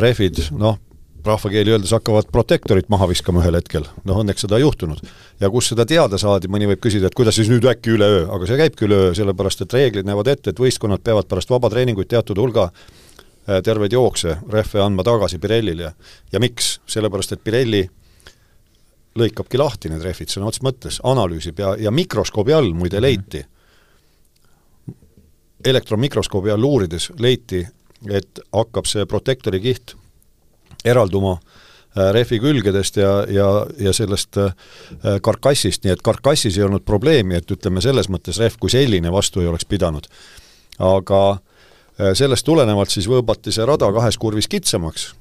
[0.02, 0.78] rehvid noh,
[1.28, 5.02] rahvakeeli öeldes hakkavad protektorit maha viskama ühel hetkel, noh õnneks seda ei juhtunud.
[5.40, 8.48] ja kus seda teada saadi, mõni võib küsida, et kuidas siis nüüd äkki üleöö, aga
[8.48, 12.70] see käibki üleöö, sellepärast et reeglid näevad ette, et võistkonnad peavad pärast vabatreeninguid teatud hulga
[12.70, 15.94] äh, terveid jookse, rehve andma tagasi Pirellile.
[16.32, 16.80] ja miks?
[16.88, 17.84] sellepärast, et Pirelli
[19.18, 23.44] lõikabki lahti need rehvid sõna otseses mõttes, analüüsib ja, ja mikroskoobi all muide leiti mm,
[23.44, 23.57] -hmm
[25.70, 27.64] elektronmikroskoobi all uurides leiti,
[28.10, 29.96] et hakkab see protektori kiht
[30.86, 33.50] eralduma äh, rehvi külgedest ja, ja,
[33.80, 34.54] ja sellest äh,
[35.22, 39.42] karkassist, nii et karkassis ei olnud probleemi, et ütleme, selles mõttes rehv kui selline vastu
[39.42, 40.08] ei oleks pidanud.
[40.80, 45.12] aga äh, sellest tulenevalt siis võõbati see rada kahes kurvis kitsamaks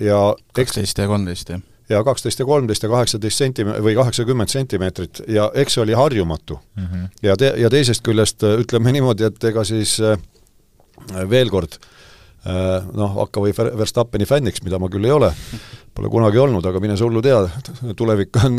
[0.00, 5.22] ja kaksteist ja kolmteist, jah ja kaksteist ja kolmteist ja kaheksateist sentime- või kaheksakümmend sentimeetrit
[5.28, 6.86] ja eks see oli harjumatu mm.
[6.86, 7.08] -hmm.
[7.22, 10.18] ja te-, ja teisest küljest äh, ütleme niimoodi, et ega siis äh,
[11.30, 15.32] veel kord äh, noh, hakka või Verstappeni fänniks, mida ma küll ei ole,
[15.94, 17.44] pole kunagi olnud, aga mine sa hullu tea,
[17.96, 18.58] tulevik on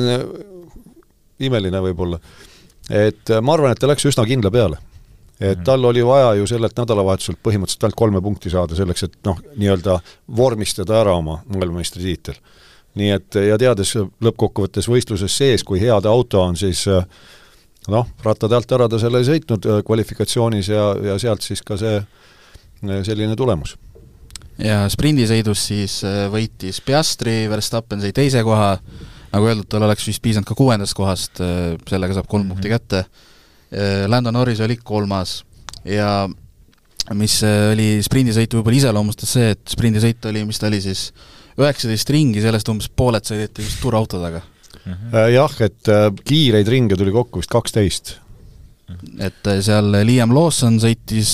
[1.39, 2.19] imeline võib-olla.
[2.89, 4.77] et ma arvan, et ta läks üsna kindla peale.
[5.39, 5.63] et mhm.
[5.63, 9.99] tal oli vaja ju sellelt nädalavahetuselt põhimõtteliselt ainult kolme punkti saada selleks, et noh, nii-öelda
[10.37, 12.39] vormistada ära oma maailmameistritiitel
[12.97, 17.05] nii et ja teades lõppkokkuvõttes võistluses sees, kui hea ta auto on, siis äh,
[17.91, 21.77] noh, rattade alt ära ta selle ei sõitnud äh, kvalifikatsioonis ja, ja sealt siis ka
[21.79, 23.77] see äh, selline tulemus.
[24.61, 25.99] ja sprindisõidus siis
[26.33, 28.75] võitis Piastri, Verstappen sai teise koha,
[29.33, 31.43] nagu öeldud, tal oleks vist piisanud ka kuuendast kohast,
[31.89, 32.53] sellega saab kolm mm -hmm.
[32.55, 33.05] punkti kätte,
[34.07, 35.43] Lando Norris oli kolmas
[35.85, 36.29] ja
[37.13, 41.11] mis oli sprindisõitu võib-olla iseloomustas see, et sprindisõit oli, mis ta oli siis,
[41.57, 44.93] üheksateist ringi, sellest umbes pooled sõideti just turvaauto taga mm.
[44.93, 45.17] -hmm.
[45.33, 48.17] Jah, et äh, kiireid ringe tuli kokku vist kaksteist.
[49.19, 51.33] et äh, seal Liam Lawson sõitis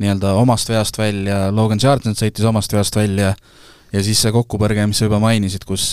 [0.00, 3.34] nii-öelda omast veast välja, Logan Sargent sõitis omast veast välja
[3.92, 5.92] ja siis see kokkupõrge, mis sa juba mainisid, kus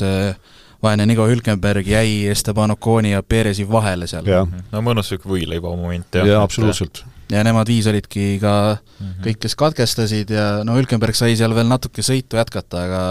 [0.84, 4.26] vaene Nico Hülkenberg jäi Esteban Oconi ja Perezi vahele seal.
[4.72, 6.28] no mõnus niisugune võileiba moment jah.
[6.28, 9.24] jaa, absoluutselt ja nemad viis olidki ka mm -hmm.
[9.26, 13.02] kõik, kes katkestasid ja no Hülkenberg sai seal veel natuke sõitu jätkata, aga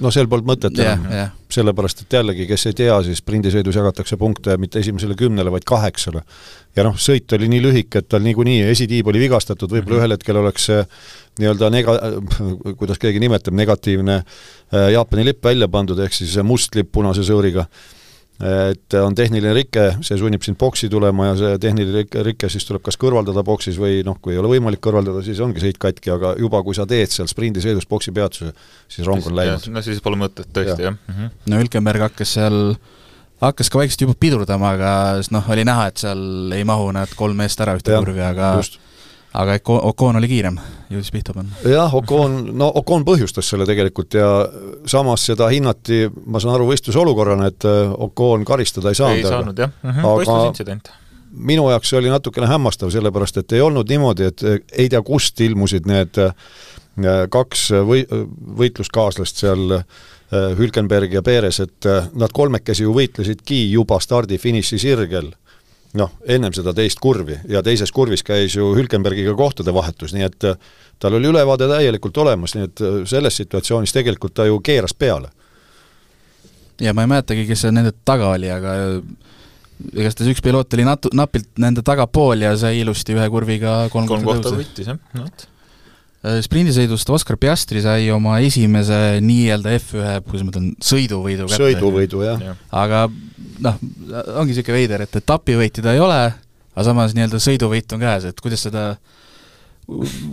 [0.00, 1.30] no seal polnud mõtet enam yeah,, yeah.
[1.50, 6.22] sellepärast et jällegi, kes ei tea, siis sprindisõidus jagatakse punkte mitte esimesele kümnele, vaid kaheksale.
[6.76, 10.00] ja noh, sõit oli nii lühike, et tal niikuinii esitiib oli vigastatud, võib-olla mm -hmm.
[10.00, 10.84] ühel hetkel oleks see
[11.38, 12.00] nii-öelda nega-,
[12.76, 17.66] kuidas keegi nimetab, negatiivne äh, Jaapani lipp välja pandud, ehk siis must lipp punase sõõriga
[18.38, 22.66] et on tehniline rike, see sunnib sind boksi tulema ja see tehniline rike, rike siis
[22.68, 26.12] tuleb kas kõrvaldada boksis või noh, kui ei ole võimalik kõrvaldada, siis ongi sõit katki,
[26.14, 28.52] aga juba kui sa teed seal sprindisõidus boksi peatuse,
[28.86, 29.66] siis rong on läinud.
[29.74, 31.14] no siis pole mõtet tõesti ja., jah mm.
[31.16, 31.34] -hmm.
[31.50, 32.76] no Hülkenberg hakkas seal
[33.42, 34.92] hakkas ka vaikselt juba pidurdama, aga
[35.34, 38.78] noh, oli näha, et seal ei mahu need kolm meest ära ühte kurvi, aga just
[39.36, 40.56] aga Ocon oli kiirem,
[40.92, 41.58] jõudis pihta panna.
[41.68, 44.28] jah, Ocon, no Ocon põhjustas selle tegelikult ja
[44.88, 49.20] samas seda hinnati, ma saan aru, võistlusolukorrana, et äh, Ocon karistada ei saanud.
[49.20, 50.92] ei saanud jah mm -hmm., võistlusintsident.
[51.30, 55.02] minu jaoks see oli natukene hämmastav, sellepärast et ei olnud niimoodi, et äh, ei tea,
[55.02, 56.32] kust ilmusid need äh,
[57.30, 58.06] kaks või-,
[58.58, 59.82] võitluskaaslast seal
[60.28, 65.30] Hülkenberg ja Perez, et nad kolmekesi ju võitlesidki juba stardi-finiši sirgel
[65.96, 70.48] noh, ennem seda teist kurvi ja teises kurvis käis ju Hülkenbergiga kohtade vahetus, nii et
[70.50, 70.58] äh,
[71.00, 75.30] tal oli ülevaade täielikult olemas, nii et äh, selles situatsioonis tegelikult ta ju keeras peale.
[76.80, 78.96] ja ma ei mäletagi, kes seal nende taga oli, aga äh,
[79.94, 84.26] igastahes üks piloot oli natu-, napilt nende tagapool ja sai ilusti ühe kurviga kolm, kolm
[84.28, 85.48] kohta võttis, jah, vot
[86.18, 91.60] sprindisõidust Oskar Piastri sai oma esimese nii-öelda F1, kuidas ma ütlen, sõiduvõidu kätte.
[91.62, 92.56] sõiduvõidu, jah ja..
[92.74, 93.04] aga
[93.62, 93.78] noh,
[94.34, 96.18] ongi niisugune veider, et etapivõitu ta ei ole,
[96.74, 98.90] aga samas nii-öelda sõiduvõit on käes, et kuidas seda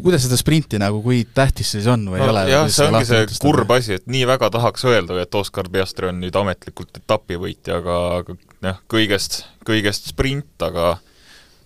[0.04, 2.41] kuidas seda sprinti nagu, kui tähtis see siis on või no, ei ole?
[2.52, 6.17] jah, see ongi see kurb asi, et nii väga tahaks öelda, et Oskar Piastri on
[6.19, 10.98] nüüd ametlikult etapivõitja, aga, aga jah, kõigest, kõigest sprint, aga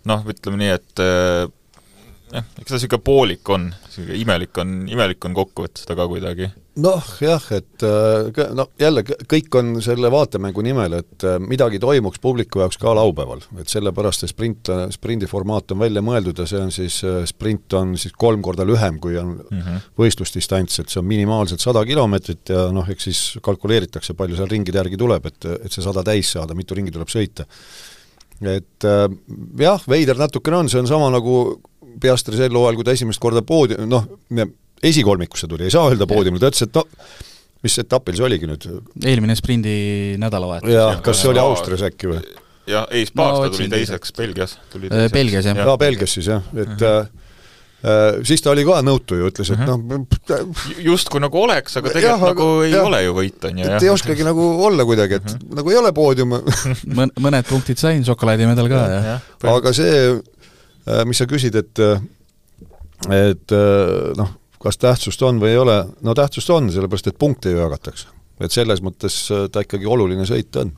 [0.10, 1.04] noh, ütleme nii, et
[2.34, 6.06] jah, eks ta niisugune poolik on, niisugune imelik on, imelik on kokku võtta seda ka
[6.10, 6.50] kuidagi.
[6.80, 12.22] noh jah, et äh, no jälle, kõik on selle vaatemängu nimel, et äh, midagi toimuks
[12.24, 16.62] publiku jaoks ka laupäeval, et sellepärast see sprint, sprindi formaat on välja mõeldud ja see
[16.62, 19.86] on siis, äh, sprint on siis kolm korda lühem, kui on mm -hmm.
[20.00, 24.78] võistlusdistants, et see on minimaalselt sada kilomeetrit ja noh, eks siis kalkuleeritakse, palju seal ringide
[24.78, 27.48] järgi tuleb, et, et see sada täis saada, mitu ringi tuleb sõita
[28.40, 28.86] et
[29.60, 31.60] jah, veider natukene on, see on sama nagu
[32.02, 34.06] Piastri sel hooajal, kui ta esimest korda poodi-, noh,
[34.84, 36.86] esikolmikusse tuli, ei saa öelda poodiumile, ta ütles, et no
[37.66, 38.68] mis etapil see oligi nüüd?
[39.04, 39.74] eelmine sprindi
[40.22, 40.72] nädalavahetus.
[40.74, 42.22] jah, kas see oli Austrias äkki või?
[42.70, 45.16] jah, ei, Spaas no, ta tuli teiseks, Belgias tuli äh, teiseks.
[45.18, 45.66] Belgias, jah.
[45.66, 47.26] aa, Belgias siis jah, et mm -hmm.
[47.80, 50.40] Äh, siis ta oli ka nõutu ju, ütles, et mm -hmm.
[50.44, 53.70] noh justkui nagu oleks, aga tegelikult jah, nagu ei jah, ole ju võit, on ju.
[53.70, 55.56] et ei oskagi nagu olla kuidagi, et mm -hmm.
[55.56, 56.42] nagu ei ole poodiume
[56.98, 59.22] Mõn-, mõned punktid sain, šokolaadimedal ka, jah.
[59.44, 60.20] aga see Äh,
[61.06, 62.02] mis sa küsid, et äh,
[63.08, 67.54] et äh, noh, kas tähtsust on või ei ole, no tähtsust on, sellepärast et punkte
[67.54, 68.08] ju jagatakse.
[68.40, 69.16] et selles mõttes
[69.52, 70.72] ta ikkagi oluline sõit on.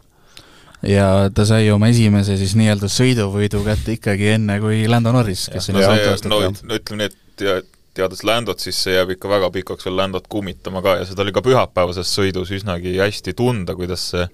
[0.86, 5.70] ja ta sai oma esimese siis nii-öelda sõiduvõidu kätte ikkagi enne kui Lando Norris, kes
[5.74, 7.12] no, see, no, no ütleme nii,
[7.58, 11.26] et teades Landot, siis see jääb ikka väga pikaks veel Landot kummitama ka ja seda
[11.26, 14.28] oli ka pühapäevases sõidus üsnagi hästi tunda, kuidas see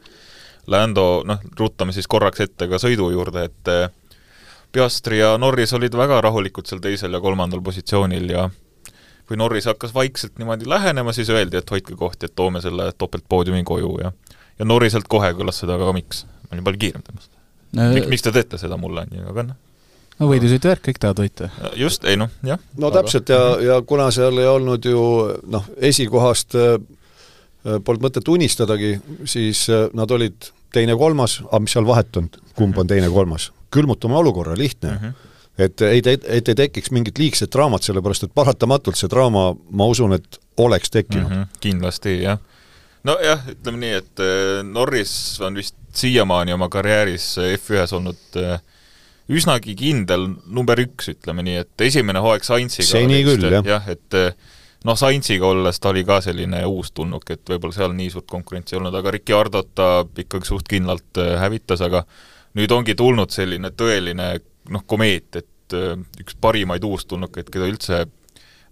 [0.68, 3.72] Lando, noh, ruttame siis korraks ette ka sõidu juurde, et
[4.72, 8.50] Piastri ja Norris olid väga rahulikud seal teisel ja kolmandal positsioonil ja
[9.28, 13.64] kui Norris hakkas vaikselt niimoodi lähenema, siis öeldi, et hoidke kohti, et toome selle topeltpoodiumi
[13.68, 14.12] koju ja
[14.60, 17.32] ja Norriselt kohe kõlas seda ka miks, ma olin palju kiirem temast
[17.78, 17.88] no,.
[17.94, 19.58] Mik, miks te teete seda mulle, on ju, aga noh.
[20.18, 21.50] no võidusõitu värk, kõik tahavad võita.
[21.80, 22.62] just, ei noh, jah.
[22.78, 23.02] no aga...
[23.02, 25.02] täpselt ja, ja kuna seal ei olnud ju
[25.54, 26.78] noh, esikohast äh,
[27.84, 28.96] polnud mõtet unistadagi,
[29.30, 33.52] siis äh, nad olid teine-kolmas, aga mis seal vahet on, kumb on teine-kolmas?
[33.74, 35.02] Külmutame olukorra, lihtne mm.
[35.02, 39.90] -hmm et ei, et ei tekiks mingit liigset draamat, sellepärast et paratamatult see draama, ma
[39.90, 41.36] usun, et oleks tekkinud mm.
[41.36, 42.40] -hmm, kindlasti, jah.
[43.08, 48.62] nojah, ütleme nii, et äh, Norris on vist siiamaani oma karjääris F1-s olnud äh,
[49.30, 53.66] üsnagi kindel number üks, ütleme nii, et esimene hooaeg Saintsiga seni küll, jah.
[53.66, 54.32] jah, et äh,
[54.86, 58.84] noh, Saintsiga olles ta oli ka selline uustulnuk, et võib-olla seal nii suurt konkurentsi ei
[58.84, 62.06] olnud, aga Ricciardot ta ikkagi suht kindlalt hävitas, aga
[62.58, 64.30] nüüd ongi tulnud selline tõeline
[64.74, 68.06] noh, komeet, et äh, üks parimaid uustulnukaid, keda üldse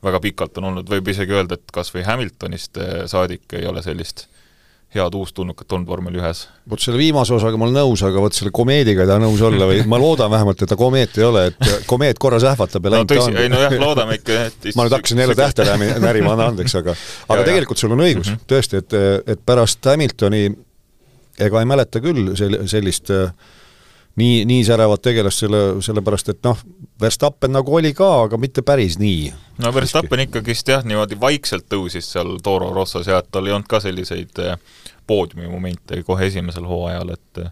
[0.05, 3.83] väga pikalt on olnud, võib isegi öelda, et kas või Hamiltonist äh, saadik ei ole
[3.85, 4.27] sellist
[4.95, 6.45] head uustulnukat olnud vormel ühes.
[6.69, 9.67] vot selle viimase osaga ma olen nõus, aga vot selle komeediga ei taha nõus olla
[9.67, 12.95] või ma loodan vähemalt, et ta komeet ei ole, et komeet korra sähvatab ja no
[12.95, 13.41] läinud ta tõsi, on.
[13.41, 15.67] ei nojah, loodame ikka, et ma nüüd hakkasin jälle tähte
[16.05, 17.49] närima, anna andeks, aga aga ja.
[17.49, 18.47] tegelikult sul on õigus mm, -hmm.
[18.53, 18.97] tõesti, et,
[19.35, 20.45] et pärast Hamiltoni
[21.43, 23.33] ega ei mäleta küll sel-, sellist äh,
[24.15, 26.59] nii, nii säravat tegelast, selle, sellepärast et noh,
[27.01, 29.33] Verstappen nagu oli ka, aga mitte päris nii.
[29.63, 33.67] no Verstappen ikkagist jah, niimoodi vaikselt tõusis seal Toro Rossos ja et tal ei olnud
[33.69, 34.57] ka selliseid eh,
[35.07, 37.51] poodiumimomente kohe esimesel hooajal, et eh,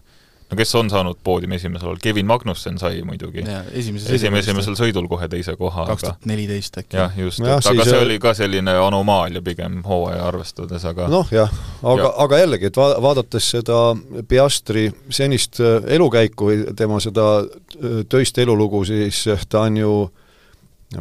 [0.54, 3.44] no kes on saanud poodiumi esimesel ajal, Kevin Magnussen sai muidugi.
[3.72, 5.86] esimeses esimesel, esimesel sõidul kohe teise koha.
[5.90, 6.96] kaks tuhat neliteist äkki.
[7.00, 11.52] jah, just No aga see oli ka selline anomaalia pigem hooaja arvestades, aga noh jah,
[11.82, 13.80] aga, aga jällegi, et va-, vaadates seda
[14.28, 19.94] Piastri senist äh, elukäiku või tema seda äh, töist elulugu, siis äh, ta on ju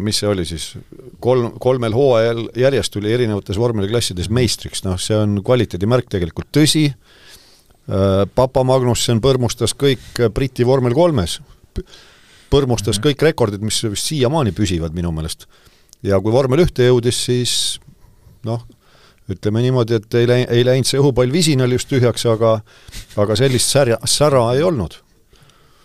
[0.02, 0.72] mis see oli siis,
[1.22, 6.88] kolm, kolmel hooajal järjest tuli erinevates vormeliklassides meistriks, noh see on kvaliteedimärk tegelikult, tõsi,
[7.84, 11.40] Papa Magnussen põrmustas kõik Briti vormel kolmes,
[12.54, 15.48] põrmustas kõik rekordid, mis vist siiamaani püsivad minu meelest.
[16.04, 17.80] ja kui vormel ühte jõudis, siis
[18.48, 18.64] noh,
[19.32, 22.58] ütleme niimoodi, et ei läinud, ei läinud see õhupall visinal just tühjaks, aga
[23.20, 24.98] aga sellist särja, sära ei olnud.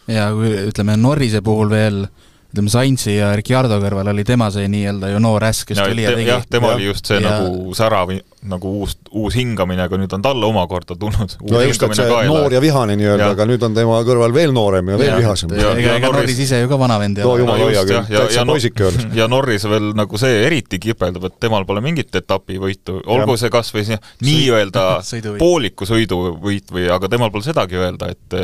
[0.06, 2.04] ja kui ütleme, Norrise puhul veel
[2.52, 6.06] ütleme, Sainzi ja Ricciardo kõrval oli tema see nii-öelda ju noor äss, kes ja, tuli
[6.06, 6.30] ja te, tegi.
[6.30, 8.14] jah, tema oli just see ja, nagu särav,
[8.46, 12.52] nagu uus, uus hingamine, aga nüüd on talle omakorda tulnud no just, et see noor
[12.54, 15.50] ja vihane nii-öelda, aga nüüd on tema kõrval veel noorem ja veel Ja, vihasem.
[15.58, 17.40] ja- ega, ega Norris- Norris ise ju ka vana vend ei No ole.
[17.42, 19.14] jumal hoia küll, ja, ja, täitsa ja, no, poisike olnud.
[19.20, 23.74] ja Norris veel nagu see eriti kipeldab, et temal pole mingit etapivõitu, olgu see kas
[23.74, 24.86] või see nii-öelda
[25.42, 28.38] pooliku sõiduvõit või, aga temal pole sedagi öelda, et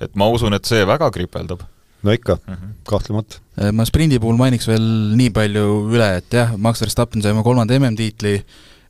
[0.00, 1.60] et ma usun, et see väga kripeldab.
[2.02, 2.68] no ikka mm, -hmm.
[2.88, 3.36] kahtlemata.
[3.60, 4.80] Äh, ma sprindi puhul mainiks veel
[5.16, 8.42] nii palju üle, et jah, Max Verstappen sai oma kolmanda MM-tiitli,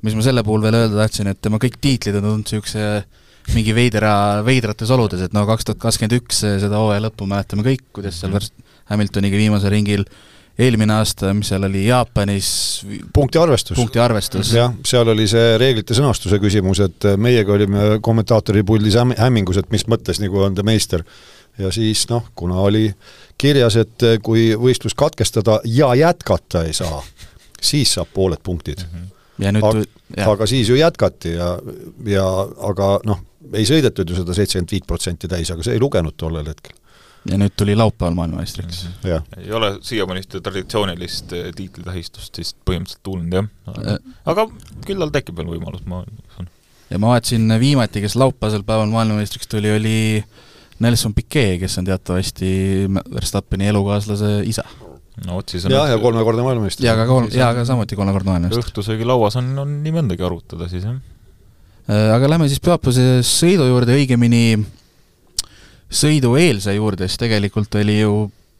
[0.02, 2.86] mis ma selle puhul veel öelda tahtsin, et tema kõik tiitlid on tulnud niisuguse
[3.54, 4.12] mingi veidra,
[4.46, 8.34] veidrates oludes, et no kaks tuhat kakskümmend üks, seda hooaja lõppu mäletame kõik, kuidas seal
[8.34, 8.56] Verst-,
[8.90, 10.04] Hamiltoniga viimasel ringil
[10.60, 12.50] eelmine aasta, mis seal oli, Jaapanis
[13.14, 13.76] punkti arvestus.
[13.78, 14.52] punkti arvestus.
[14.54, 19.70] jah, seal oli see reeglite sõnastuse küsimus, et meiega olime kommentaatori puldis häm-, hämmingus, et
[19.72, 21.04] mis mõttes nagu on ta meister.
[21.58, 22.90] ja siis noh, kuna oli
[23.40, 27.00] kirjas, et kui võistlus katkestada ja jätkata ei saa,
[27.60, 28.92] siis saab pooled punktid mm.
[28.98, 30.32] -hmm ja nüüd aga, jah.
[30.34, 31.54] aga siis ju jätkati ja,
[32.08, 32.26] ja
[32.70, 33.22] aga noh,
[33.56, 36.76] ei sõidetud ju seda seitsekümmend viit protsenti täis, aga see ei lugenud tollel hetkel.
[37.28, 39.08] ja nüüd tuli laupäeval maailmameistriks mm.
[39.10, 39.26] jah.
[39.40, 43.50] ei ole siiamaani ühte traditsioonilist eh, tiitlitähistust siis põhimõtteliselt tulnud, jah.
[43.76, 43.98] Äh.
[44.32, 44.46] aga
[44.86, 46.48] küllal tekib veel võimalus, ma usun.
[46.90, 49.98] ja ma vaatasin viimati, kes laupäevasel päeval maailmameistriks tuli, oli
[50.80, 52.50] Nelson Piquet, kes on teatavasti
[53.14, 54.64] Verstappeni elukaaslase isa.
[55.26, 56.86] No vot, siis on jah, ja kolmekordne maailmameister.
[56.86, 58.64] ja ka kolm, ja ka samuti kolmekordne maailmameister.
[58.64, 60.98] õhtusöögilauas on, on nii mõndagi arutada siis, jah.
[61.90, 64.44] Äh, aga lähme siis pühapäevase sõidu juurde, õigemini
[65.90, 68.14] sõidueelse juurde, siis tegelikult oli ju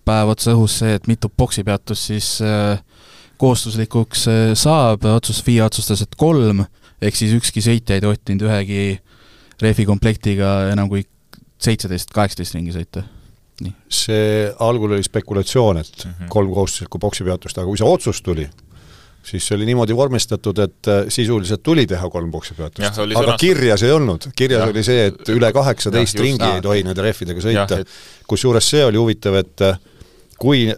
[0.08, 2.80] päev otsa õhus see, et mitu boksipeatust siis äh,
[3.40, 6.64] kohustuslikuks äh, saab, otsus, FIA otsustas, et kolm,
[7.00, 8.82] ehk siis ükski sõitja ei tohtinud ühegi
[9.60, 11.04] rehvikomplektiga enam kui
[11.60, 13.04] seitseteist, kaheksateist ringi sõita.
[13.60, 13.72] Nii.
[13.88, 16.10] see algul oli spekulatsioon, et mm.
[16.10, 16.28] -hmm.
[16.28, 18.48] kolm kohustuslikku boksipeatust, aga kui see otsus tuli,
[19.22, 22.30] siis see oli niimoodi vormistatud, et äh, sisuliselt tuli teha kolm
[22.98, 24.70] oli aga sõnastus- kirjas ei olnud, kirjas Jah.
[24.74, 26.54] oli see, et üle kaheksateist ringi Aa.
[26.54, 27.98] ei tohi nende rehvidega sõita et-.
[28.26, 29.78] kusjuures see oli huvitav, et äh,
[30.38, 30.68] kui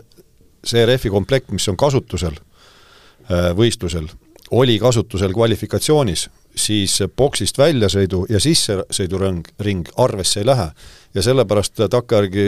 [0.64, 4.10] see rehvi komplekt, mis on kasutusel äh, võistlusel,
[4.52, 10.68] oli kasutusel kvalifikatsioonis, siis boksist väljasõidu ja sissesõidurõng, ring arvesse ei lähe.
[11.14, 12.46] Ja sellepärast takkajärgi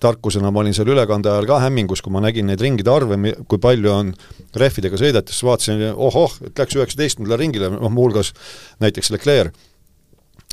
[0.00, 3.60] tarkusena ma olin seal ülekande ajal ka hämmingus, kui ma nägin neid ringide arve, kui
[3.62, 4.14] palju on
[4.56, 8.32] rehvidega sõidetud, siis vaatasin, ohoh, et läks üheksateistkümnendale ringile, noh muuhulgas
[8.84, 9.54] näiteks Leclerc,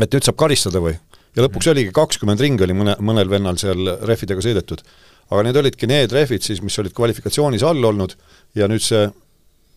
[0.01, 0.97] et nüüd saab karistada või?
[1.33, 4.83] ja lõpuks oligi kakskümmend ringi oli mõne, mõnel vennal seal rehvidega sõidetud.
[5.31, 8.15] aga need olidki need rehvid siis, mis olid kvalifikatsioonis all olnud
[8.55, 9.07] ja nüüd see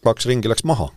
[0.05, 0.91] kaks ringi läks maha.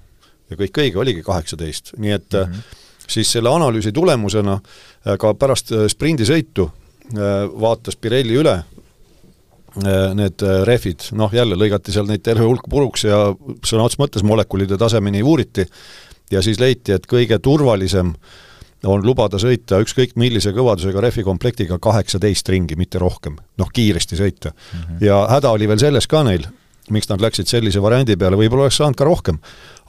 [0.50, 2.89] ja kõik õige, oligi kaheksateist, nii et mm -hmm.
[3.10, 6.72] Siis selle analüüsi tulemusena äh, ka pärast äh, sprindisõitu
[7.10, 8.52] vaatas Pirelli üle
[10.14, 13.32] need rehvid, noh jälle lõigati seal neid terve hulk puruks ja
[13.66, 15.66] sõna otseses mõttes molekulide tasemeni uuriti
[16.30, 18.14] ja siis leiti, et kõige turvalisem
[18.88, 23.38] on lubada sõita ükskõik millise kõvadusega rehvikomplektiga kaheksateist ringi, mitte rohkem.
[23.58, 24.80] noh, kiiresti sõita mm.
[24.80, 25.06] -hmm.
[25.06, 26.46] ja häda oli veel selles ka neil,
[26.94, 29.40] miks nad läksid sellise variandi peale, võib-olla oleks saanud ka rohkem.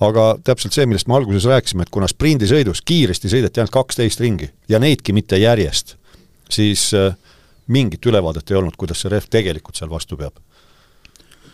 [0.00, 4.48] aga täpselt see, millest me alguses rääkisime, et kuna sprindisõidus kiiresti sõideti ainult kaksteist ringi
[4.68, 5.96] ja neidki mitte järjest,
[6.50, 7.12] siis äh,
[7.68, 10.38] mingit ülevaadet ei olnud, kuidas see rehv tegelikult seal vastu peab.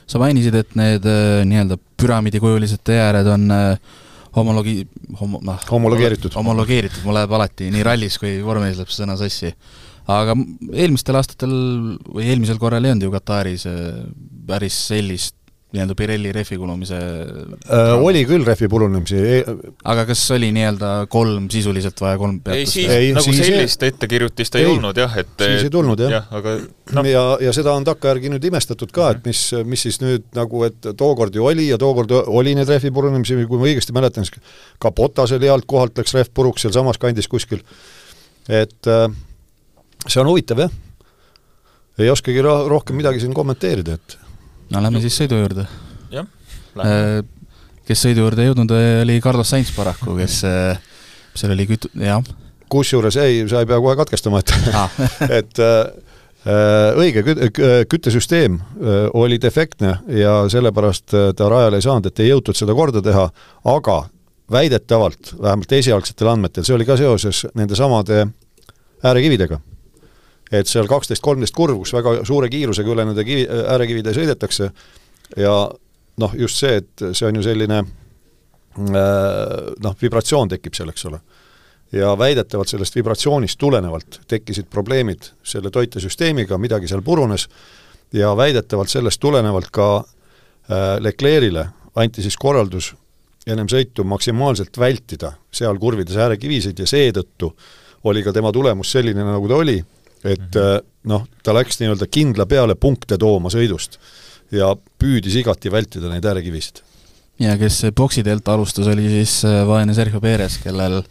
[0.07, 3.97] sa mainisid, et need äh, nii-öelda püramiidikujulised teeääred on äh,
[4.37, 4.87] homologi-,
[5.21, 6.35] homo-, noh Homologeeritud.
[6.35, 9.53] homologeeritud, mul läheb alati nii rallis kui vormelis läheb see sõna sassi.
[10.07, 10.37] aga
[10.73, 11.57] eelmistel aastatel
[12.07, 13.67] või eelmisel korral ei olnud ju Kataris
[14.47, 15.36] päris sellist
[15.77, 16.97] nii-öelda Pirelli rehvi kulumise
[17.66, 19.39] Äh, oli küll rehvi purunemisi e,
[19.91, 23.49] aga kas oli nii-öelda kolm sisuliselt vaja kolm ei, peatust siis Ei, nagu siis ei-
[23.51, 26.12] sellist ettekirjutist ei, ei, ei olnud jah, et siis ei tulnud, jah.
[26.16, 26.55] jah, aga
[26.97, 27.05] no.
[27.09, 30.91] ja, ja seda on takkajärgi nüüd imestatud ka, et mis, mis siis nüüd nagu, et
[30.99, 34.39] tookord ju oli ja tookord oli neid rehvi purunemisi, kui ma õigesti mäletan, siis
[34.83, 37.64] ka Botasel healt kohalt läks rehv puruks sealsamas kandis kuskil.
[38.49, 39.09] et äh,
[40.07, 40.79] see on huvitav jah.
[41.99, 44.18] ei oskagi ro rohkem midagi siin kommenteerida, et
[44.71, 45.67] no lähme siis sõidu juurde.
[46.14, 46.27] jah,
[46.75, 47.25] lähme.
[47.87, 48.73] Kes sõidu juurde ei jõudnud,
[49.05, 50.81] oli Carlos Sainz paraku, kes äh,
[51.39, 52.23] seal oli küt-, jah
[52.73, 54.97] kusjuures ei, sa ei pea kohe katkestama, et ah,
[55.39, 55.77] et äh,
[56.47, 62.11] äh, õige küt- äh, küttesüsteem äh, oli defektne ja sellepärast äh, ta rajale ei saanud,
[62.11, 63.29] et ei jõutud seda korda teha,
[63.71, 64.01] aga
[64.53, 68.27] väidetavalt, vähemalt esialgsetel andmetel, see oli ka seoses nende samade
[69.07, 69.59] äärekividega.
[70.53, 74.71] Et seal kaksteist, kolmteist kurv, kus väga suure kiirusega üle nende kivi, äärekivide sõidetakse.
[75.37, 75.55] Ja
[76.23, 77.89] noh, just see, et see on ju selline äh,
[79.83, 81.21] noh, vibratsioon tekib seal, eks ole.
[81.95, 87.47] Ja väidetavalt sellest vibratsioonist tulenevalt tekkisid probleemid selle toitesüsteemiga, midagi seal purunes,
[88.13, 91.67] ja väidetavalt sellest tulenevalt ka äh, Leclerc'ile
[91.97, 92.93] anti siis korraldus
[93.47, 97.53] ennem sõitu maksimaalselt vältida seal kurvides äärekivisid ja seetõttu
[98.07, 99.77] oli ka tema tulemus selline, nagu ta oli,
[100.25, 100.87] et -hmm.
[101.05, 103.99] noh, ta läks nii-öelda kindla peale punkte tooma sõidust
[104.55, 106.83] ja püüdis igati vältida neid äärekivisid.
[107.43, 111.03] ja kes boksi teelt alustas, oli siis äh, vaene Sergio Perez, kellel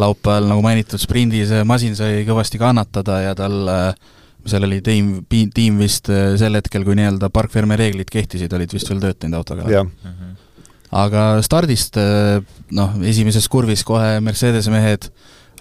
[0.00, 4.10] laupäeval, nagu mainitud, sprindis äh, masin sai kõvasti kannatada ja tal äh,
[4.46, 8.98] seal oli tiim, tiim vist sel hetkel, kui nii-öelda parkfermi reeglid kehtisid, olid vist veel
[9.04, 9.84] tööd teinud autoga.
[10.90, 11.94] aga stardist
[12.74, 15.06] noh, esimeses kurvis kohe Mercedese mehed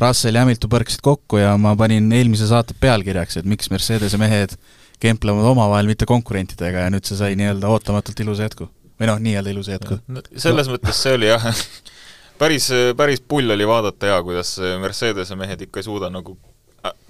[0.01, 4.55] Russell ja Hamilton põrkasid kokku ja ma panin eelmise saate pealkirjaks, et miks Mercedese mehed
[5.01, 8.69] kemplevad omavahel, mitte konkurentidega ja nüüd see sai nii-öelda ootamatult ilusa jätku.
[9.01, 9.97] või noh, nii-öelda ilusa jätku.
[10.35, 10.75] selles no.
[10.75, 11.47] mõttes see oli jah,
[12.41, 16.37] päris, päris pull oli vaadata ja kuidas Mercedese mehed ikka ei suuda nagu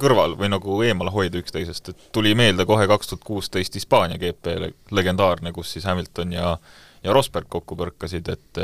[0.01, 4.57] kõrval või nagu eemale hoida üksteisest, et tuli meelde kohe kaks tuhat kuusteist Hispaania GP
[4.91, 6.57] legendaarne, kus siis Hamilton ja
[7.03, 8.59] ja Rosberg kokku põrkasid, et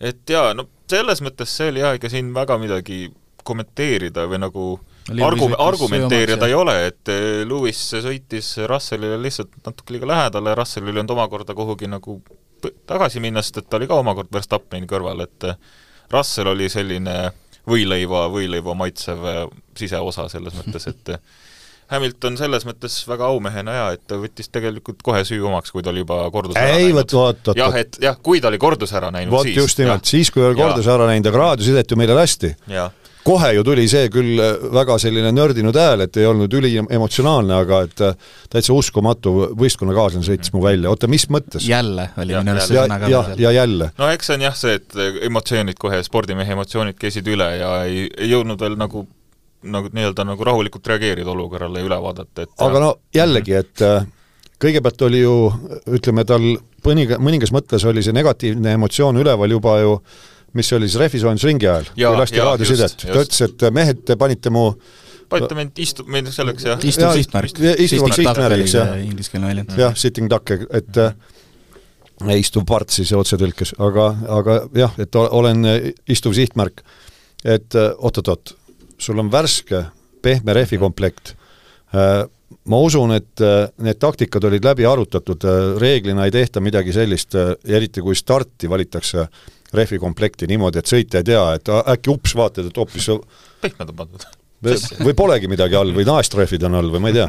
[0.00, 3.08] et jaa, no selles mõttes see oli jah, ega siin väga midagi
[3.44, 4.64] kommenteerida või nagu
[5.26, 7.12] argu-, argumenteerida ei ole, et
[7.48, 12.20] Lewis sõitis Russellile lihtsalt natuke liiga lähedale, Russell ei löönud omakorda kuhugi nagu
[12.60, 15.48] tagasi minna, sest et ta oli ka omakorda Verstappeni kõrval, et
[16.12, 17.16] Russell oli selline
[17.70, 19.24] võileiva, võileiva maitsev
[19.78, 21.14] siseosa selles mõttes, et
[21.90, 25.90] Hamilton selles mõttes väga aumehena ja et ta võttis tegelikult kohe süü omaks, kui ta
[25.90, 27.58] oli juba korduse ära ei, vot, vot, vot.
[27.58, 30.58] jah, et jah, kui ta oli korduse ära näinud, vot just nimelt, siis kui oli
[30.58, 32.54] korduse ära näinud, aga raadiosidet ju meile lasti.
[33.26, 34.38] kohe ju tuli see küll
[34.72, 38.06] väga selline nördinud hääl, et ei olnud üliemotsionaalne, aga et
[38.54, 41.66] täitsa uskumatu võistkonnakaaslane sõitis mu välja, oota, mis mõttes?
[41.66, 43.38] jälle oli minu arust see sõna ka veel.
[43.42, 43.90] ja jälle.
[43.98, 48.06] no eks see on jah see, et emotsioonid kohe, spordimehe emotsioonid käisid üle ja ei,
[48.14, 49.08] ei jõudnud veel nagu
[49.62, 54.08] nagu nii-öelda nagu rahulikult reageerida olukorrale ja üle vaadata, et aga no jällegi, et äh,
[54.60, 55.36] kõigepealt oli ju
[55.98, 56.44] ütleme, tal
[56.86, 59.98] mõninga, mõningas mõttes oli see negatiivne emotsioon üleval juba ju
[60.52, 64.50] mis see oli siis rehvisoojendusringi ajal, kui lasti raadiosidet, ta ütles, et mehed, te panite
[64.54, 64.70] mu
[65.30, 67.60] panite mind istu-, meil selleks jah istuv sihtmärk.
[67.86, 68.96] istuvaks sihtmärgiks, jah.
[69.04, 69.76] ingliskeelne väljend.
[69.78, 71.14] jah, sitting duck, et äh,
[72.36, 74.08] istuv part siis otsetõlkes, aga,
[74.40, 75.62] aga jah, et olen
[76.10, 76.82] istuv sihtmärk.
[77.44, 78.56] et oot-oot-oot,
[79.00, 79.84] sul on värske
[80.22, 81.34] pehme rehvikomplekt.
[82.70, 83.42] Ma usun, et
[83.80, 85.46] need taktikad olid läbi arutatud,
[85.80, 87.34] reeglina ei tehta midagi sellist,
[87.64, 89.24] eriti kui starti valitakse
[89.74, 93.08] rehvikomplekti niimoodi, et sõitja ei tea, et äkki ups, vaatad, et hoopis
[93.62, 94.28] pehmed on pandud.
[95.00, 97.28] või polegi midagi all või naestrehvid on all või ma ei tea.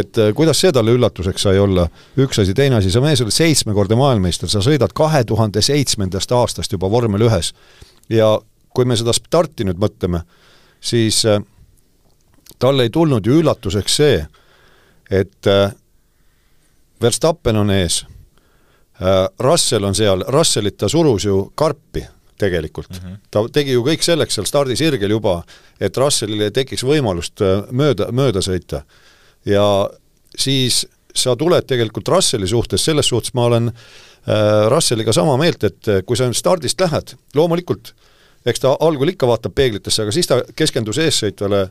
[0.00, 1.86] et kuidas see talle üllatuseks sai olla,
[2.20, 6.72] üks asi, teine asi, sa mees oled seitsmekordne maailmameister, sa sõidad kahe tuhande seitsmendast aastast
[6.74, 7.54] juba vormel ühes
[8.10, 8.36] ja
[8.74, 10.22] kui me seda starti nüüd mõtleme,
[10.80, 11.40] siis äh,
[12.58, 14.22] talle ei tulnud ju üllatuseks see,
[15.10, 15.72] et äh,
[17.02, 18.02] Verstappen on ees
[19.00, 22.04] äh,, Russell on seal, Russellit ta surus ju karpi
[22.40, 23.06] tegelikult mm.
[23.06, 23.16] -hmm.
[23.30, 25.42] ta tegi ju kõik selleks seal stardisirgel juba,
[25.80, 28.82] et Russellile tekiks võimalust mööda, mööda sõita.
[29.44, 29.90] ja
[30.38, 36.06] siis sa tuled tegelikult Russelli suhtes, selles suhtes ma olen äh, Russelliga sama meelt, et
[36.06, 37.94] kui sa stardist lähed, loomulikult
[38.46, 41.68] eks ta algul ikka vaatab peeglitesse, aga siis ta keskendus eessõitvale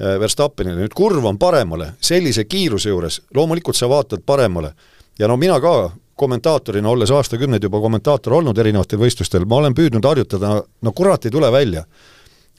[0.00, 4.72] Verstappenile, nüüd kurv on paremale, sellise kiiruse juures, loomulikult sa vaatad paremale.
[5.18, 10.06] ja no mina ka kommentaatorina, olles aastakümneid juba kommentaator olnud erinevatel võistlustel, ma olen püüdnud
[10.06, 11.84] harjutada, no kurat, ei tule välja.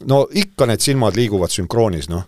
[0.06, 2.24] no ikka need silmad liiguvad sünkroonis, noh.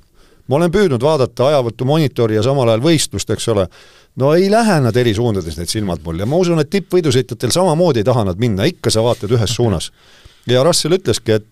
[0.47, 3.67] ma olen püüdnud vaadata ajavõtumonitori ja samal ajal võistlust, eks ole,
[4.15, 8.01] no ei lähe nad eri suundades, need silmad mul, ja ma usun, et tippvõidusõitjatel samamoodi
[8.01, 9.91] ei taha nad minna, ikka sa vaatad ühes suunas.
[10.47, 11.49] Ja Russell ütleski, et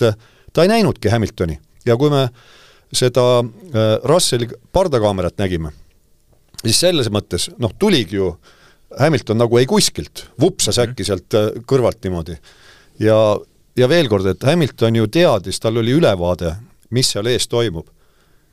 [0.53, 2.27] ta ei näinudki Hamiltoni ja kui me
[2.93, 5.71] seda äh, Russelli pardakaamerat nägime,
[6.63, 8.33] siis selles mõttes noh, tuligi ju
[8.99, 10.91] Hamilton nagu ei kuskilt, vupsas mhm.
[10.91, 12.37] äkki sealt äh, kõrvalt niimoodi.
[12.99, 13.17] ja,
[13.77, 16.55] ja veel kord, et Hamilton ju teadis, tal oli ülevaade,
[16.93, 17.87] mis seal ees toimub.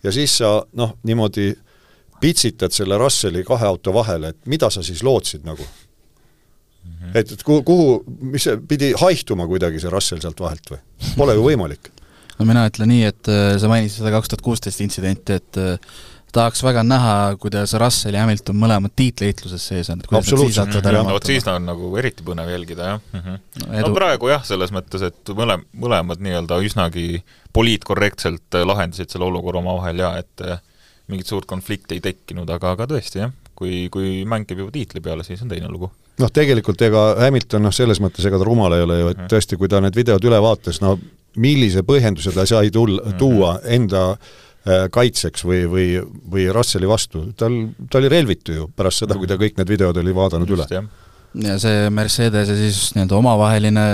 [0.02, 1.52] ja siis sa noh, niimoodi
[2.20, 5.64] pitsitad selle Russelli kahe auto vahele, et mida sa siis lootsid nagu
[6.84, 6.92] mm.
[6.92, 7.14] -hmm.
[7.14, 7.88] et, et kuhu, kuhu,
[8.20, 10.80] mis see, pidi haihtuma kuidagi see Russell sealt vahelt või?
[11.16, 11.90] Pole ju võimalik
[12.38, 15.98] no mina ütlen nii, et äh, sa mainisid seda kaks tuhat kuusteist intsidenti, et äh,
[16.32, 20.60] tahaks väga näha, kuidas Russell ja Hamilton mõlemad tiitliheitluses sees on, et kuidas nad siis
[20.62, 23.24] hakkavad ära no vot siis on nagu eriti põnev jälgida, jah mm.
[23.26, 23.76] -hmm.
[23.84, 29.62] no praegu jah, selles mõttes, et mõle-, mõlemad nii-öelda üsnagi poliitkorrektselt äh, lahendasid selle olukorra
[29.62, 30.46] omavahel ja et
[31.10, 35.02] mingit suurt konflikti ei tekkinud, aga, aga tõesti jah, kui, kui mäng käib juba tiitli
[35.04, 35.90] peale, siis on teine lugu
[36.20, 39.32] noh, tegelikult ega Hamilton noh, selles mõttes ega ta rumal ei ole ju, et mhm.
[39.32, 40.96] tõesti, kui ta need videod üle vaatas, no
[41.40, 43.18] millise põhjenduse ta sai tulla, mhm.
[43.20, 45.86] tuua enda äh, kaitseks või, või,
[46.32, 47.60] või Russelli vastu, tal,
[47.90, 50.66] ta oli relvitu ju pärast seda, kui ta kõik need videod oli vaadanud üle.
[51.46, 53.86] ja see Mercedese siis nii-öelda omavaheline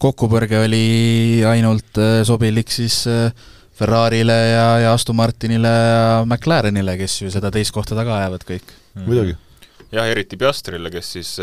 [0.00, 3.32] kokkupõrge oli ainult äh, sobilik siis äh,
[3.78, 8.72] Ferrarile ja, ja Aston Martinile ja McLarenile, kes ju seda teist kohta taga ajavad kõik
[9.04, 9.36] muidugi
[9.92, 11.34] jah, eriti Piastrile, kes siis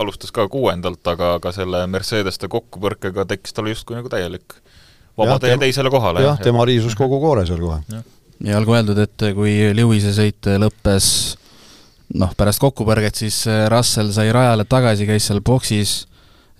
[0.00, 4.58] alustas ka kuuendalt, aga, aga selle Mercedeste kokkupõrkega tekkis tal justkui nagu täielik
[5.18, 6.24] vaba tee teisele kohale.
[6.24, 8.02] jah, tema riisus kogu koore seal kohe.
[8.42, 11.08] ja olgu öeldud, et kui Lewis'e sõit lõppes
[12.18, 16.02] noh, pärast kokkupõrget, siis Russell sai rajale tagasi, käis seal boksis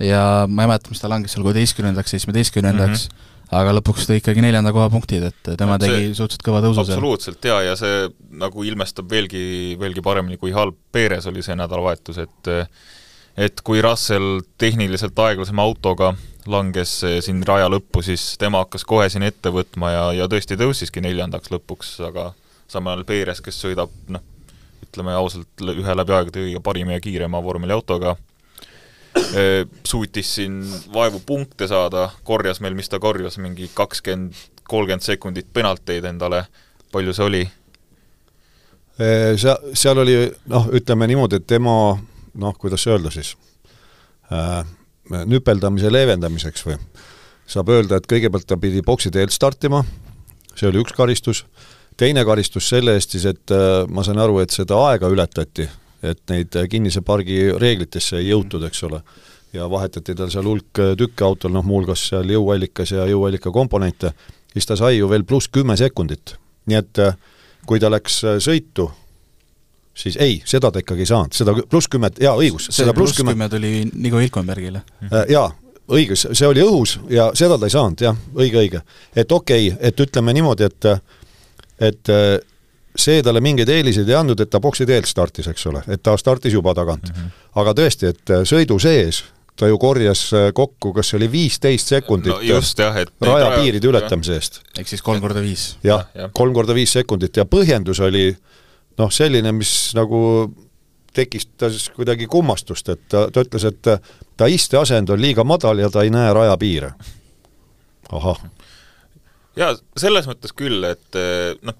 [0.02, 3.28] ja ma ei mäleta, mis ta langes seal kuueteistkümnendaks, seitsmeteistkümnendaks mm, -hmm.
[3.52, 6.96] Aga lõpuks tõi ikkagi neljanda koha punktid, et tema see, tegi suhteliselt kõva tõusu seal.
[6.96, 8.08] absoluutselt jaa, ja see
[8.40, 9.44] nagu ilmestab veelgi,
[9.80, 12.52] veelgi paremini, kui halb Perez oli see nädalavahetus, et
[13.32, 16.12] et kui Russell tehniliselt aeglasema autoga
[16.52, 21.04] langes siin raja lõppu, siis tema hakkas kohe siin ette võtma ja, ja tõesti tõusiski
[21.04, 22.32] neljandaks lõpuks, aga
[22.72, 24.24] samal ajal Perez, kes sõidab noh,
[24.84, 28.16] ütleme ausalt, ühe läbi aegade kõige parima ja kiirema vormeliautoga,
[29.84, 30.60] suutis siin
[30.92, 34.36] vaevu punkte saada, korjas meil, mis ta korjas, mingi kakskümmend,
[34.68, 36.44] kolmkümmend sekundit penalteid endale,
[36.92, 37.42] palju see oli?
[38.96, 40.16] Seal, seal oli
[40.52, 41.74] noh, ütleme niimoodi, et tema
[42.34, 43.34] noh, kuidas öelda siis
[44.32, 44.62] äh,,
[45.28, 46.78] nüpeldamise leevendamiseks või
[47.52, 49.82] saab öelda, et kõigepealt ta pidi boksi teelt startima,
[50.54, 51.44] see oli üks karistus,
[52.00, 55.68] teine karistus selle eest siis, et äh, ma sain aru, et seda aega ületati,
[56.02, 59.02] et neid kinnise pargi reeglitesse ei jõutud, eks ole,
[59.52, 64.12] ja vahetati tal seal hulk tükke autol, noh muuhulgas seal jõuallikas ja jõuallika komponente,
[64.52, 66.36] siis ta sai ju veel pluss kümme sekundit.
[66.66, 67.16] nii et äh,
[67.66, 68.90] kui ta läks äh, sõitu
[69.94, 73.48] siis ei, seda ta ikkagi ei saanud, seda pluss kümmet, jaa, õigus, seda pluss kümme
[73.52, 74.84] tuli Nico Hilkenbergile.
[75.08, 75.50] Äh, jaa,
[75.92, 78.82] õigus, see oli õhus ja seda ta ei saanud, jah, õige, õige.
[79.14, 80.88] et okei okay,, et ütleme niimoodi, et
[81.82, 82.38] et äh,
[82.96, 86.16] see talle mingeid eeliseid ei andnud, et ta boksi teelt startis, eks ole, et ta
[86.16, 87.20] startis juba tagant mm.
[87.20, 87.46] -hmm.
[87.62, 89.24] aga tõesti, et äh, sõidu sees
[89.56, 94.34] ta ju korjas kokku, kas see oli viisteist sekundit no just, jah, et rajapiiride ületamise
[94.34, 94.60] eest.
[94.78, 95.76] ehk siis kolm korda viis.
[95.84, 98.40] jah ja., kolm korda viis sekundit ja põhjendus oli äh,
[98.98, 100.20] noh, selline, mis nagu
[101.12, 103.90] tekitas kuidagi kummastust, et ta, ta ütles, et
[104.40, 106.92] ta isteasend on liiga madal ja ta ei näe rajapiire.
[108.12, 108.42] ahah.
[109.56, 111.20] jaa, selles mõttes küll, et
[111.62, 111.76] noh,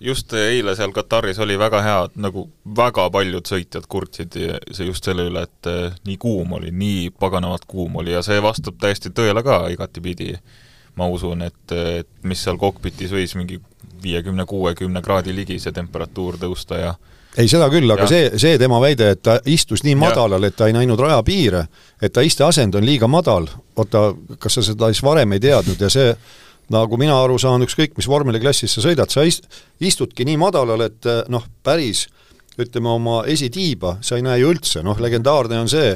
[0.00, 4.36] just eile seal Kataris oli väga hea, nagu väga paljud sõitjad kurtsid
[4.72, 5.70] see just selle üle, et
[6.06, 10.38] nii kuum oli, nii paganamalt kuum oli ja see vastab täiesti tõele ka igatipidi.
[10.98, 13.60] ma usun, et, et mis seal kokpitis võis mingi
[14.02, 16.94] viiekümne, kuuekümne kraadi ligi see temperatuur tõusta ja
[17.38, 18.08] ei, seda küll, aga ja.
[18.10, 21.66] see, see tema väide, et ta istus nii madalal, et ta ei näinud rajapiire,
[22.02, 23.46] et ta isteasend on liiga madal,
[23.78, 24.08] oota,
[24.42, 26.14] kas sa seda siis varem ei teadnud ja see
[26.74, 29.48] nagu mina aru saan, ükskõik mis vormeliklassis sa sõidad, sa ist-,
[29.80, 32.06] istudki nii madalal, et noh, päris
[32.58, 35.92] ütleme, oma esitiiba sa ei näe ju üldse, noh, legendaarne on see,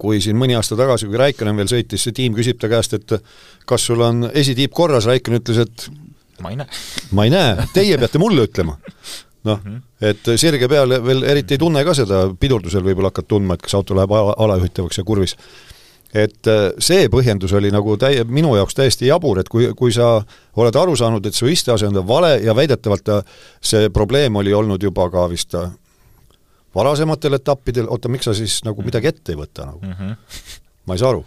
[0.00, 3.16] kui siin mõni aasta tagasi, kui Raikkonen veel sõitis, see tiim küsib ta käest, et
[3.68, 5.88] kas sul on esitiib korras, Raikkonen ütles, et
[6.40, 6.80] ma ei näe.
[7.12, 8.78] ma ei näe, teie peate mulle ütlema.
[9.44, 13.54] noh -hmm., et sirge peal veel eriti ei tunne ka seda, pidurdusel võib-olla hakkad tundma,
[13.54, 15.36] et kas auto läheb ala, alajuhitavaks ja kurvis.
[16.14, 20.16] Et äh, see põhjendus oli nagu täie, minu jaoks täiesti jabur, et kui, kui sa
[20.58, 23.12] oled aru saanud, et su isteasend on vale ja väidetavalt
[23.62, 25.70] see probleem oli olnud juba ka vist äh,
[26.74, 29.94] varasematel etappidel, oota, miks sa siis nagu midagi ette ei võta nagu mm?
[29.98, 30.58] -hmm.
[30.86, 31.24] ma ei saa aru.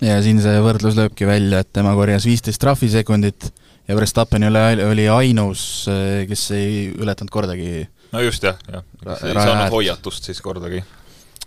[0.00, 3.50] ja siin see võrdlus lööbki välja, et tema korjas viisteist trahvisekundit
[3.88, 5.86] ja Verstappen oli, oli ainus,
[6.28, 8.84] kes ei ületanud kordagi no just jah, jah,
[9.26, 10.84] ei saanud hoiatust siis kordagi.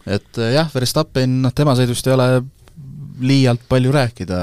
[0.05, 2.27] et jah, Verstappen, noh tema sõidust ei ole
[3.21, 4.39] liialt palju rääkida,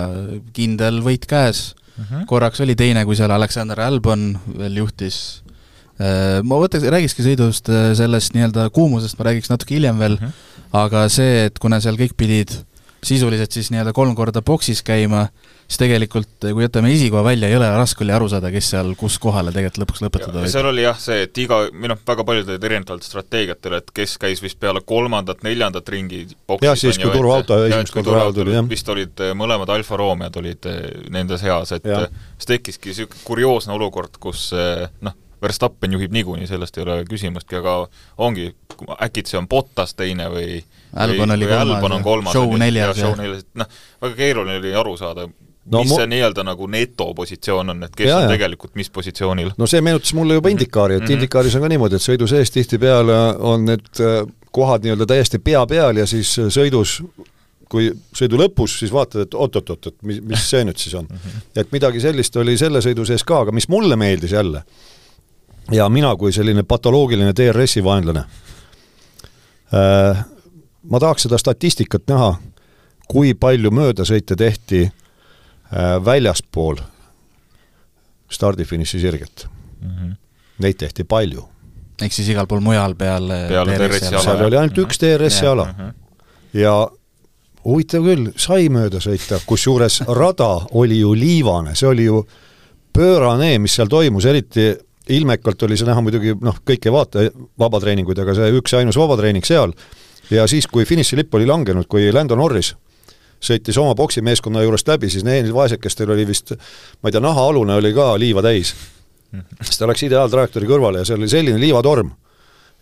[0.57, 2.27] kindel võit käes mm, -hmm.
[2.31, 5.43] korraks oli teine, kui seal Alexander Albon veel juhtis,
[5.99, 10.27] äh, ma võtaks, räägikski sõidust äh, sellest nii-öelda kuumusest, ma räägiks natuke hiljem veel mm,
[10.27, 10.77] -hmm.
[10.85, 12.61] aga see, et kuna seal kõik pidid
[13.05, 15.27] sisuliselt siis nii-öelda kolm korda boksis käima,
[15.65, 19.53] siis tegelikult kui jätame esikoha välja, jõle raske oli aru saada, kes seal kus kohale
[19.55, 20.53] tegelikult lõpuks lõpetada võis.
[20.53, 24.17] seal oli jah see, et iga, või noh, väga paljud olid erinevatel strateegiatel, et kes
[24.21, 28.55] käis vist peale kolmandat, neljandat ringi boksis jah, siis kui turvaauto esimest korda rajale tuli,
[28.59, 28.69] jah.
[28.75, 30.85] vist olid eh, mõlemad Alfa Romeod olid eh,
[31.15, 32.05] nende seas, et ja.
[32.05, 37.57] Eh, siis tekkiski niisugune kurioosne olukord, kus noh, Verstappen juhib niikuinii, sellest ei ole küsimustki,
[37.61, 37.77] aga
[38.19, 38.51] ongi,
[39.03, 40.61] äkitse on Bottas teine või
[40.97, 43.01] Albon oli kolmas, kolmas, show neljas,
[43.55, 45.29] noh, väga keeruline oli aru saada,
[45.71, 49.53] no, mis see nii-öelda nagu netopositsioon on, et kes ja, on tegelikult mis positsioonil?
[49.59, 51.19] no see meenutas mulle juba Indikaari, et mm -hmm.
[51.19, 55.67] Indikaaris on ka niimoodi, et sõidu sees tihtipeale on need äh, kohad nii-öelda täiesti pea
[55.67, 57.01] peal ja siis äh, sõidus
[57.71, 61.07] kui sõidu lõpus, siis vaatad, et oot-oot-oot, et mis, mis see nüüd siis on.
[61.07, 61.43] Mhm.
[61.57, 64.65] et midagi sellist oli selle sõidu sees ka, aga mis mulle meeldis jälle,
[65.71, 68.25] ja mina kui selline patoloogiline DRS-i vaenlane
[69.75, 70.25] äh,,
[70.83, 72.35] ma tahaks seda statistikat näha,
[73.11, 76.81] kui palju möödasõite tehti äh, väljaspool
[78.31, 79.47] stardifiniši sirget
[79.81, 79.91] mm.
[79.91, 80.17] -hmm.
[80.61, 81.49] Neid tehti palju.
[82.03, 84.23] ehk siis igal pool mujal peale, peale DRS-i ala?
[84.23, 85.79] seal oli ainult üks DRS-i ala mm.
[85.79, 85.93] -hmm.
[86.61, 86.91] ja
[87.65, 92.23] huvitav küll, sai mööda sõita, kusjuures rada oli ju liivane, see oli ju
[92.93, 94.73] pöörane, mis seal toimus, eriti
[95.09, 97.25] ilmekalt oli see näha muidugi noh, kõik ei vaata
[97.59, 99.73] vabatreeninguid, aga see üks ja ainus vabatreening seal,
[100.31, 102.75] ja siis, kui finišilipp oli langenud, kui Lando Norris
[103.41, 106.53] sõitis oma poksimeeskonna juurest läbi, siis neil vaesekestel oli vist,
[107.01, 108.75] ma ei tea, nahaalune oli ka liiva täis.
[109.63, 112.11] siis ta läks ideaaltrajektoori kõrvale ja seal oli selline liivatorm,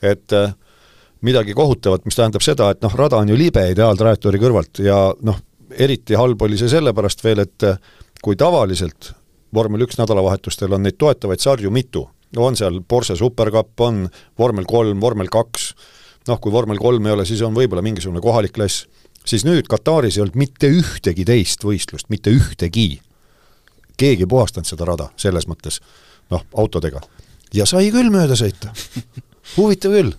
[0.02, 0.54] et äh,
[1.20, 5.38] midagi kohutavat, mis tähendab seda, et noh, rada on ju libe ideaaltrajektoori kõrvalt ja noh,
[5.70, 7.78] eriti halb oli see sellepärast veel, et äh,
[8.22, 9.12] kui tavaliselt
[9.54, 12.04] vormel üks nädalavahetustel on neid toetavaid sarju mitu,
[12.36, 14.06] on seal Porsche Supercup, on
[14.38, 15.72] vormel kolm, vormel kaks,
[16.28, 18.86] noh, kui vormel kolm ei ole, siis on võib-olla mingisugune kohalik klass,
[19.24, 23.00] siis nüüd Kataris ei olnud mitte ühtegi teist võistlust, mitte ühtegi.
[23.96, 25.80] keegi ei puhastanud seda rada, selles mõttes,
[26.30, 27.00] noh, autodega.
[27.54, 28.74] ja sai küll mööda sõita
[29.56, 30.12] huvitav küll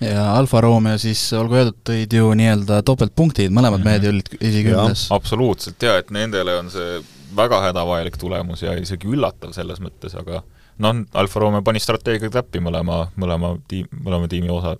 [0.00, 3.90] ja Alfa Romeo siis, olgu öeldud, tõid ju nii-öelda topeltpunktid, mõlemad mm -hmm.
[3.90, 5.06] mehed olid esikümnes.
[5.10, 7.00] absoluutselt jaa, et nendele on see
[7.36, 10.42] väga hädavajalik tulemus ja isegi üllatav selles mõttes, aga
[10.78, 14.76] noh, Alfa Romeo pani strateegia täppi mõlema, mõlema tiim, mõlema tiimi osa,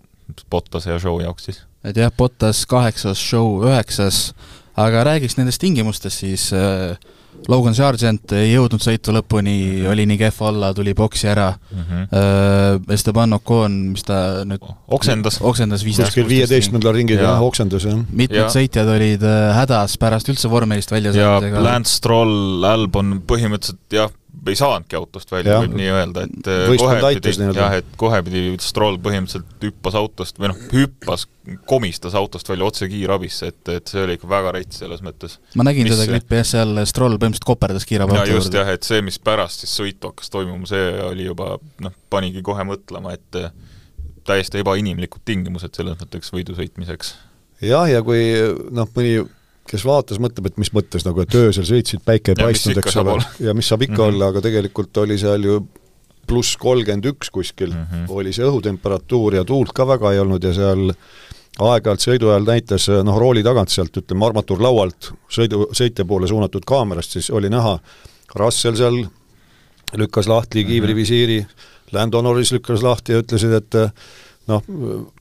[0.50, 1.62] Bottase ja Show jaoks siis.
[1.84, 4.32] et jah, Bottas kaheksas, Show üheksas,
[4.76, 6.98] aga räägiks nendest tingimustest siis äh,
[7.48, 11.84] Logan Sargent ei jõudnud sõitu lõpuni, oli nii kehv olla, tuli boksi ära mm.
[11.86, 12.92] -hmm.
[12.94, 14.64] Esteban Ocon, mis ta nüüd
[14.98, 18.00] oksendas, oksendas viisteist kuskil viieteistkümnendal ringil jah, oksendas, jah.
[18.10, 18.50] mitmed ja.
[18.52, 21.62] sõitjad olid äh, hädas pärast üldse vormelist välja saamisega.
[21.64, 24.12] Lance Stroll, Albon põhimõtteliselt jah,
[24.46, 28.42] ei saanudki autost välja, võib nii öelda, et äh, kohe pidi, jah, et kohe pidi
[28.62, 31.26] Stroll põhimõtteliselt hüppas autost või noh, hüppas,
[31.68, 35.38] komistas autost välja otse kiirabisse, et, et see oli ikka väga rets selles mõttes.
[35.58, 38.42] ma nägin mis seda klippi jah, seal Stroll põhimõtteliselt koperdas kiirabi auto juurde.
[38.42, 42.44] just jah, et see, mis pärast siis sõitu hakkas toimuma, see oli juba noh, panigi
[42.46, 43.50] kohe mõtlema, et äh,
[44.28, 47.16] täiesti ebainimlikud tingimused selles mõttes võidu sõitmiseks.
[47.64, 48.22] jah, ja kui
[48.70, 49.18] noh, mõni
[49.68, 53.18] kes vaatas, mõtleb, et mis mõttes nagu, et öösel sõitsid, päike ei paistnud, eks ole,
[53.44, 54.14] ja mis saab ikka mm -hmm.
[54.14, 55.60] olla, aga tegelikult oli seal ju
[56.28, 58.04] pluss kolmkümmend üks kuskil mm, -hmm.
[58.08, 60.92] oli see õhutemperatuur ja tuult ka väga ei olnud ja seal
[61.58, 67.16] aeg-ajalt sõidu ajal näitas noh, rooli tagant sealt, ütleme, armatuurlaualt sõidu, sõitja poole suunatud kaamerast,
[67.16, 67.78] siis oli näha,
[68.36, 69.00] Russell seal
[69.96, 71.46] lükkas lahti kiivrivisiiri,
[71.92, 73.74] Lando Norris lükkas lahti ja ütlesid, et
[74.48, 74.64] noh,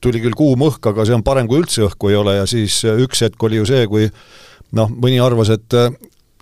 [0.02, 2.38] tuli küll kuum õhk, aga see on parem, kui üldse õhku ei ole.
[2.40, 4.08] Ja siis üks hetk oli ju see, kui
[4.76, 5.92] noh, mõni arvas, et äh,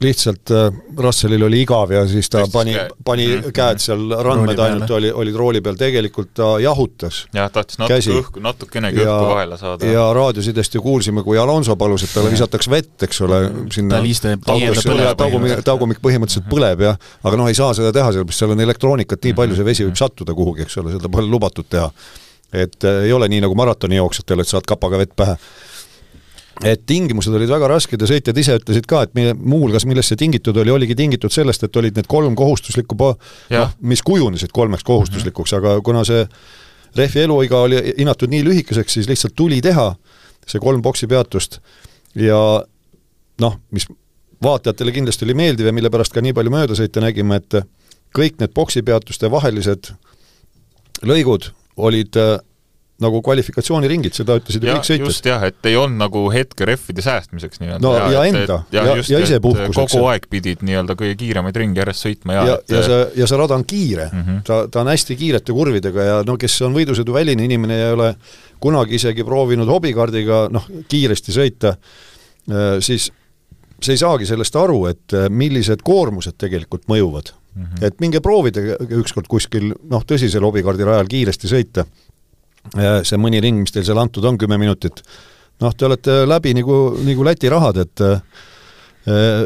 [0.01, 2.75] lihtsalt äh, Russellil oli igav ja siis ta Tõstis pani,
[3.05, 3.53] pani mm -hmm.
[3.57, 8.43] käed seal randmed ainult oli, olid rooli peal, tegelikult ta jahutas jah, tahtis natuke õhku,
[8.45, 9.87] natukenegi õhku vahele saada.
[9.87, 13.41] ja raadiosidest ju kuulsime, kui Alonso palus, et talle visatakse vett, eks ole,
[13.73, 14.03] sinna
[15.17, 19.25] tagumik, tagumik põhimõtteliselt põleb jah, aga noh, ei saa seda teha, sellepärast seal on elektroonikat
[19.25, 21.91] nii palju, see vesi võib sattuda kuhugi, eks ole, seda pole lubatud teha
[22.53, 25.37] et äh, ei ole nii nagu maratonijooksjatel, et saad kapaga vett pähe.
[26.65, 30.17] et tingimused olid väga rasked ja sõitjad ise ütlesid ka, et mille, muuhulgas millest see
[30.17, 35.53] tingitud oli, oligi tingitud sellest, et olid need kolm kohustuslikku noh, mis kujunesid kolmeks kohustuslikuks
[35.53, 35.75] mm, -hmm.
[35.75, 36.25] aga kuna see
[36.97, 39.95] rehvi eluiga oli hinnatud nii lühikeseks, siis lihtsalt tuli teha
[40.47, 41.61] see kolm boksi peatust
[42.15, 42.41] ja
[43.41, 43.87] noh, mis
[44.43, 47.61] vaatajatele kindlasti oli meeldiv ja mille pärast ka nii palju möödasõite nägime, et
[48.17, 49.93] kõik need boksipeatuste vahelised
[51.05, 52.37] lõigud olid äh,
[53.03, 55.11] nagu kvalifikatsiooniringid, seda ütlesid ju kõik sõitjad.
[55.11, 57.83] just jah, et ei olnud nagu hetke rehvide säästmiseks nii-öelda.
[57.85, 59.77] no ja, ja enda, ja, ja, ja ise puhkuseks.
[59.93, 62.73] kogu aeg pidid nii-öelda kõige kiiremaid ringi järjest sõitma ja ja, et...
[62.73, 64.41] ja see, ja see rada on kiire mm, -hmm.
[64.49, 68.11] ta, ta on hästi kiirete kurvidega ja no kes on võidusõiduväline inimene ja ei ole
[68.65, 71.77] kunagi isegi proovinud hobikaardiga noh, kiiresti sõita,
[72.49, 73.11] äh, siis
[73.77, 77.63] see ei saagi sellest aru, et äh, millised koormused tegelikult mõjuvad mm.
[77.63, 77.87] -hmm.
[77.89, 81.87] et minge proovige ükskord kuskil noh, tõsisel hobikaardi rajal kiiresti sõita
[82.75, 85.03] see mõni ring, mis teil seal antud on, kümme minutit,
[85.63, 88.21] noh, te olete läbi nagu, nagu Läti rahad, et äh,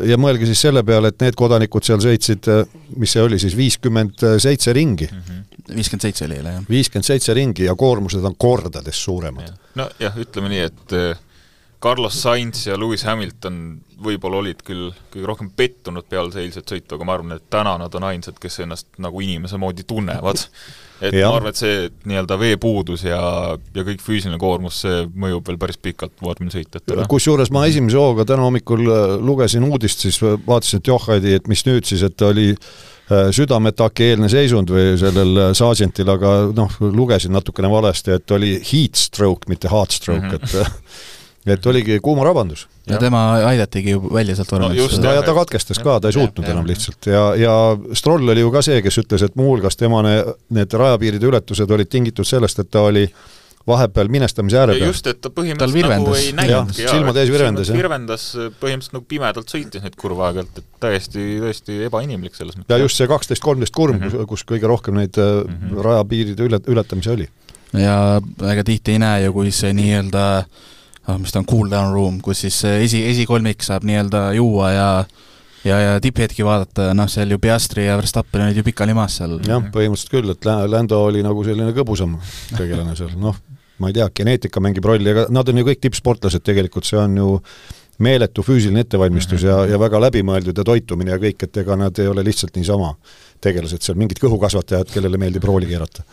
[0.09, 3.57] ja mõelge siis selle peale, et need kodanikud seal sõitsid, äh, mis see oli siis,
[3.59, 5.11] viiskümmend seitse ringi.
[5.11, 5.47] Mhm.
[5.71, 6.63] viiskümmend seitse oli eile, jah.
[6.71, 9.53] viiskümmend seitse ringi ja koormused on kordades suuremad.
[9.79, 11.27] nojah, ütleme nii, et äh,
[11.81, 17.09] Carlos Sainz ja Lewis Hamilton võib-olla olid küll kõige rohkem pettunud peale eilset sõitu, aga
[17.09, 20.45] ma arvan, et täna nad on ainsad, kes ennast nagu inimese moodi tunnevad
[21.01, 21.31] et ja.
[21.31, 23.21] ma arvan, et see nii-öelda veepuudus ja,
[23.77, 27.07] ja kõik füüsiline koormus, see mõjub veel päris pikalt vormelisõitjatele.
[27.11, 31.65] kusjuures ma esimese hooga täna hommikul äh, lugesin uudist, siis vaatasin, et joh, et mis
[31.69, 37.35] nüüd siis, et oli äh, südameataki eelne seisund või sellel äh, Sargentil, aga noh, lugesin
[37.37, 40.69] natukene valesti, et oli heat stroke, mitte heart stroke mm, -hmm.
[40.69, 42.67] et et oligi kuumarabandus.
[42.87, 45.13] ja tema aidatigi ju välja sealt vormist no,.
[45.13, 46.69] ja ta katkestas ka, ta ei suutnud ja, enam ja.
[46.73, 47.55] lihtsalt ja, ja
[47.97, 50.17] Stroll oli ju ka see, kes ütles, et muuhulgas tema ne,
[50.53, 53.07] need rajapiiride ületused olid tingitud sellest, et ta oli
[53.69, 54.89] vahepeal minestamise ääre peal.
[54.91, 56.87] just, et ta põhimõtteliselt nagu ei näinudki.
[56.87, 57.79] silmade ees virvendas, jah.
[57.79, 58.25] virvendas
[58.61, 62.73] põhimõtteliselt nagu pimedalt sõitis neid kurve aeg-ajalt, et täiesti, täiesti ebainimlik selles mõttes.
[62.73, 64.29] ja just see kaksteist, kolmteist kurv mm, -hmm.
[64.29, 65.85] kus kõige rohkem neid mm -hmm.
[65.89, 67.29] rajapiiride üle, ületamisi oli.
[67.77, 68.21] ja
[68.53, 70.69] ega tihti ei näe ju, kui see nii-öelda noh,
[71.19, 74.89] mis ta on, cool down room, kus siis esi, esikolmik saab nii-öelda juua ja
[75.65, 79.39] ja, ja tipphetki vaadata, noh, seal ju Piastri ja Verstappen olid ju pikali maas seal.
[79.47, 82.17] jah, põhimõtteliselt küll, et Lando oli nagu selline kõbusam
[82.57, 83.37] tegelane seal, noh,
[83.81, 87.17] ma ei tea, geneetika mängib rolli, aga nad on ju kõik tippsportlased tegelikult, see on
[87.21, 87.29] ju
[88.01, 92.09] meeletu füüsiline ettevalmistus ja, ja väga läbimõeldud ja toitumine ja kõik, et ega nad ei
[92.09, 92.95] ole lihtsalt niisama
[93.45, 96.07] tegelased seal, mingid kõhukasvatajad, kellele meeldib rooli keerata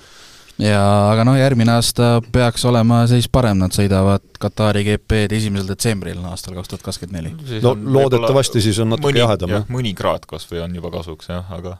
[0.61, 0.81] ja
[1.11, 6.57] aga noh, järgmine aasta peaks olema seis parem, nad sõidavad Katari GP-d esimesel detsembril aastal
[6.57, 7.59] kaks tuhat kakskümmend neli.
[7.63, 9.67] no loodetavasti siis on natuke mõni, jahedam, jah?
[9.73, 11.77] mõni kraad kas või on juba kasuks, jah, aga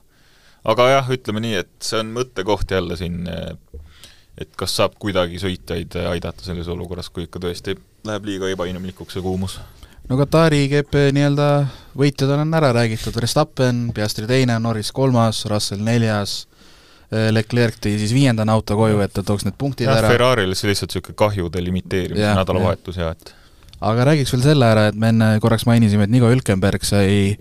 [0.68, 3.24] aga jah, ütleme nii, et see on mõttekoht jälle siin,
[4.38, 9.26] et kas saab kuidagi sõitjaid aidata selles olukorras, kui ikka tõesti läheb liiga ebainimlikuks see
[9.26, 9.60] kuumus
[10.08, 11.48] no Katari GP nii-öelda
[11.98, 16.47] võitjad on ära räägitud, Verstappen, Piastri teine, Norris kolmas, Russell neljas,
[17.12, 20.10] Leclerc tõi siis viiendana auto koju, et ta tooks need punktid ja, ära.
[20.12, 23.32] Ferrari'l see lihtsalt niisugune kahjude limiteerimise nädalavahetus ja et
[23.88, 27.38] aga räägiks veel selle ära, et me enne korraks mainisime, et Nico Hülkenberg sai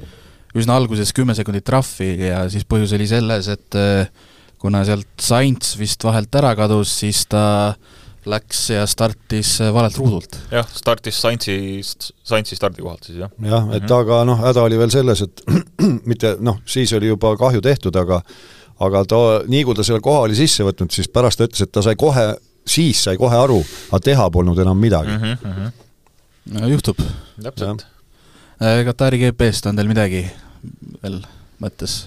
[0.56, 4.08] üsna alguses kümme sekundit trahvi ja siis põhjus oli selles, et äh,
[4.60, 7.44] kuna sealt Sainz vist vahelt ära kadus, siis ta
[8.26, 10.38] läks ja startis äh, valelt ruudult.
[10.50, 11.56] jah, startis Sainzi,
[12.26, 13.32] Sainzi stardikohalt siis, jah.
[13.40, 14.00] jah, et mm -hmm.
[14.00, 15.42] aga noh, häda oli veel selles, et
[16.10, 18.22] mitte noh, siis oli juba kahju tehtud, aga
[18.84, 21.72] aga ta, nii kui ta selle koha oli sisse võtnud, siis pärast ta ütles, et
[21.72, 22.26] ta sai kohe,
[22.68, 23.60] siis sai kohe aru,
[23.90, 25.22] aga teha polnud enam midagi mm.
[25.22, 26.60] -hmm, mm -hmm.
[26.60, 26.98] no juhtub.
[27.42, 27.86] täpselt.
[28.84, 30.26] Katari GP-st on teil midagi
[31.02, 31.22] veel
[31.60, 32.06] mõttes?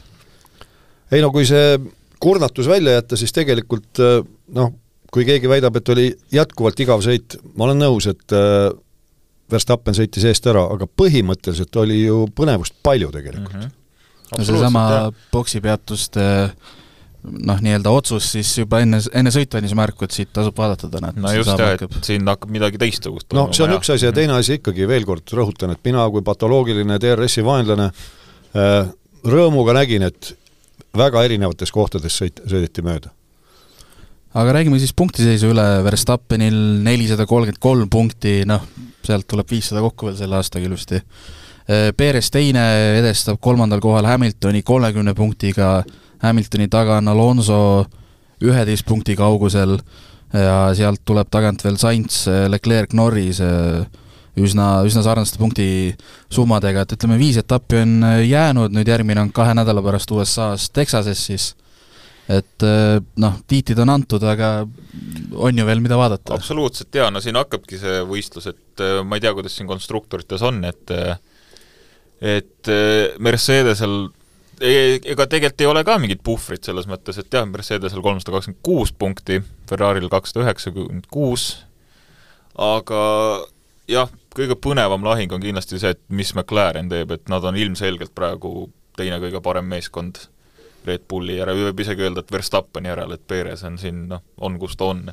[1.11, 1.79] ei no kui see
[2.19, 4.21] kurnatus välja jätta, siis tegelikult äh,
[4.53, 4.73] noh,
[5.11, 8.69] kui keegi väidab, et oli jätkuvalt igav sõit, ma olen nõus, et äh,
[9.51, 13.61] Verstappen sõitis eest ära, aga põhimõtteliselt oli ju põnevust palju tegelikult mm.
[13.61, 13.75] -hmm
[14.37, 14.83] no seesama
[15.33, 16.25] boksipeatuste
[17.23, 21.11] noh, nii-öelda otsus siis juba enne, enne sõitu andis märku, et siit tasub vaadata täna,
[21.11, 23.81] et no just jah, et siin hakkab midagi teistsugust no see on jah.
[23.81, 27.89] üks asi ja teine asi ikkagi, veel kord rõhutan, et mina kui patoloogiline DRS-i vaenlane
[27.89, 28.91] äh,
[29.27, 30.33] rõõmuga nägin, et
[30.95, 33.11] väga erinevates kohtades sõit, sõideti mööda.
[34.39, 36.55] aga räägime siis punktiseisu üle, Verstappenil
[36.85, 38.63] nelisada kolmkümmend kolm punkti, noh,
[39.05, 41.03] sealt tuleb viissada kokku veel selle aastaga ilusti
[41.69, 42.63] Perez teine
[42.97, 45.83] edestab kolmandal kohal Hamiltoni kolmekümne punktiga,
[46.23, 47.59] Hamiltoni taga on Alonso
[48.41, 49.77] üheteist punkti kaugusel.
[50.33, 53.81] Ja sealt tuleb tagant veel Sainz, Leclerc, Norris äh,
[54.37, 57.95] üsna, üsna sarnaste punktisummadega, et ütleme, viis etappi on
[58.27, 61.47] jäänud, nüüd järgmine on kahe nädala pärast USA-s Texases siis,
[62.29, 64.51] et äh, noh, tiitlid on antud, aga
[65.33, 66.37] on ju veel, mida vaadata.
[66.37, 70.61] absoluutselt jaa, no siin hakkabki see võistlus, et ma ei tea, kuidas siin konstruktorites on,
[70.69, 70.93] et
[72.21, 74.09] et äh, Mercedesel
[74.61, 78.63] e-, ega tegelikult ei ole ka mingit puhvrit selles mõttes, et jah, Mercedesel kolmsada kakskümmend
[78.65, 81.51] kuus punkti, Ferrari'l kakssada üheksakümmend kuus,
[82.59, 83.03] aga
[83.89, 88.13] jah, kõige põnevam lahing on kindlasti see, et mis McLaren teeb, et nad on ilmselgelt
[88.15, 90.19] praegu teine kõige parem meeskond
[90.87, 94.55] Red Bulli järel, võib isegi öelda, et Verstappeni järel, et Perez on siin noh, on
[94.61, 95.09] kus ta on.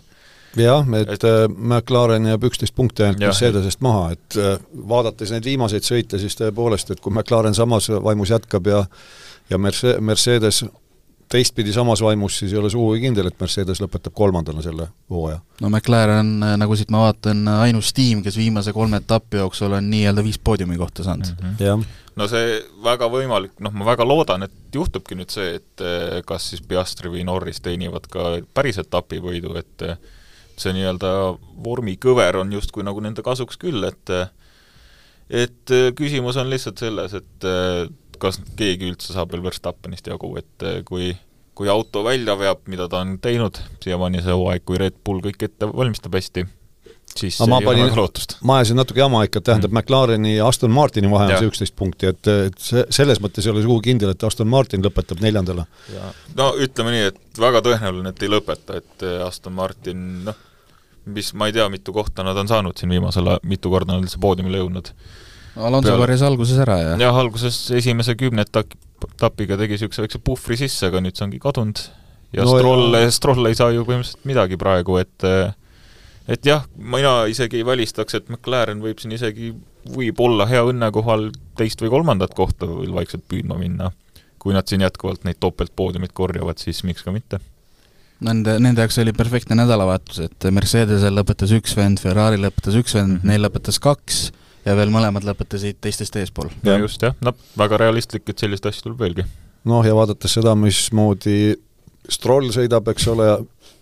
[0.65, 4.57] Jah, et, et äh, McLaren jääb üksteist punkti ainult Mercedesest maha, et äh,
[4.89, 8.85] vaadates neid viimaseid sõite, siis tõepoolest, et kui McLaren samas vaimus jätkab ja
[9.51, 10.65] ja Merce-, Mercedes
[11.29, 15.41] teistpidi samas vaimus, siis ei ole sugugi kindel, et Mercedes lõpetab kolmandana selle hooaja.
[15.61, 20.25] no McLaren, nagu siit ma vaatan, ainus tiim, kes viimase kolme etapi jooksul on nii-öelda
[20.27, 21.57] viis poodiumi kohta saanud mm.
[21.59, 21.87] -hmm.
[22.17, 25.87] no see väga võimalik, noh, ma väga loodan, et juhtubki nüüd see, et
[26.27, 29.91] kas siis Piastri või Norris teenivad ka päris etapivõidu, et
[30.61, 31.13] see nii-öelda
[31.65, 34.15] vormikõver on justkui nagu nende kasuks küll, et
[35.27, 37.47] et küsimus on lihtsalt selles, et
[38.21, 41.15] kas keegi üldse saab veel Verstappenist jagu, et eh, kui
[41.57, 45.41] kui auto välja veab, mida ta on teinud siiamaani see hooaeg, kui Red Bull kõik
[45.47, 46.43] ette valmistab hästi,
[47.17, 47.89] siis ma panin,
[48.45, 49.81] ma ajasin natuke jama ikka, tähendab mm.
[49.81, 53.55] McLareni ja Aston Martini vahe on see üksteist punkti, et, et see, selles mõttes ei
[53.55, 55.65] ole sugugi kindel, et Aston Martin lõpetab neljandana.
[56.37, 60.45] no ütleme nii, et väga tõenäoline, et ei lõpeta, et Aston Martin noh,
[61.07, 64.05] mis, ma ei tea, mitu kohta nad on saanud siin viimasel ajal, mitu korda nad
[64.05, 64.93] üldse poodiumile jõudnud
[65.57, 66.03] Alonso peale...
[66.03, 71.01] korjas alguses ära ja jah, alguses esimese kümne etapiga tegi niisuguse väikse puhvri sisse, aga
[71.05, 71.81] nüüd see ongi kadunud.
[72.37, 75.29] ja no Stroll, Stroll ei saa ju põhimõtteliselt midagi praegu, et
[76.27, 79.55] et jah, mina isegi ei välistaks, et McLaren võib siin isegi,
[79.95, 83.93] võib olla hea õnne kohal teist või kolmandat kohta veel vaikselt püüdma minna.
[84.47, 87.41] kui nad siin jätkuvalt neid topeltpoodiumit korjavad, siis miks ka mitte
[88.25, 93.11] Nende, nende jaoks oli perfektne nädalavahetus, et Mercedesel lõpetas üks vend, Ferrari lõpetas üks vend
[93.11, 93.29] mm, -hmm.
[93.29, 94.21] neil lõpetas kaks
[94.65, 96.49] ja veel mõlemad lõpetasid teistest eespool.
[96.65, 99.27] no just jah, no väga realistlik, et selliseid asju tuleb veelgi.
[99.65, 101.57] noh, ja vaadates seda, mismoodi
[102.09, 103.27] Stroll sõidab, eks ole,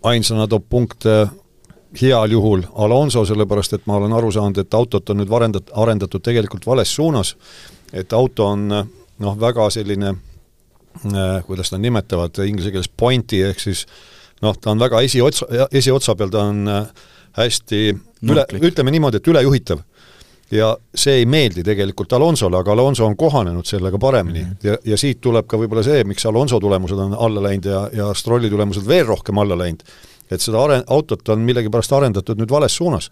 [0.08, 1.26] ainsana toob punkte
[2.00, 6.24] heal juhul Alonso, sellepärast et ma olen aru saanud, et autot on nüüd varendat-, arendatud
[6.24, 7.34] tegelikult vales suunas,
[7.92, 13.84] et auto on noh, väga selline äh, kuidas nad nimetavad inglise keeles pointy, ehk siis
[14.42, 16.86] noh, ta on väga esiotsa, esiotsa peal, ta on äh,
[17.38, 17.82] hästi
[18.30, 19.82] üle, ütleme niimoodi, et ülejuhitav
[20.54, 24.66] ja see ei meeldi tegelikult Alonsole, aga Alonso on kohanenud sellega paremini mm -hmm.
[24.68, 28.14] ja, ja siit tuleb ka võib-olla see, miks Alonso tulemused on alla läinud ja, ja
[28.14, 29.82] Strolli tulemused veel rohkem alla läinud.
[30.30, 33.10] et seda are-, autot on millegipärast arendatud nüüd vales suunas.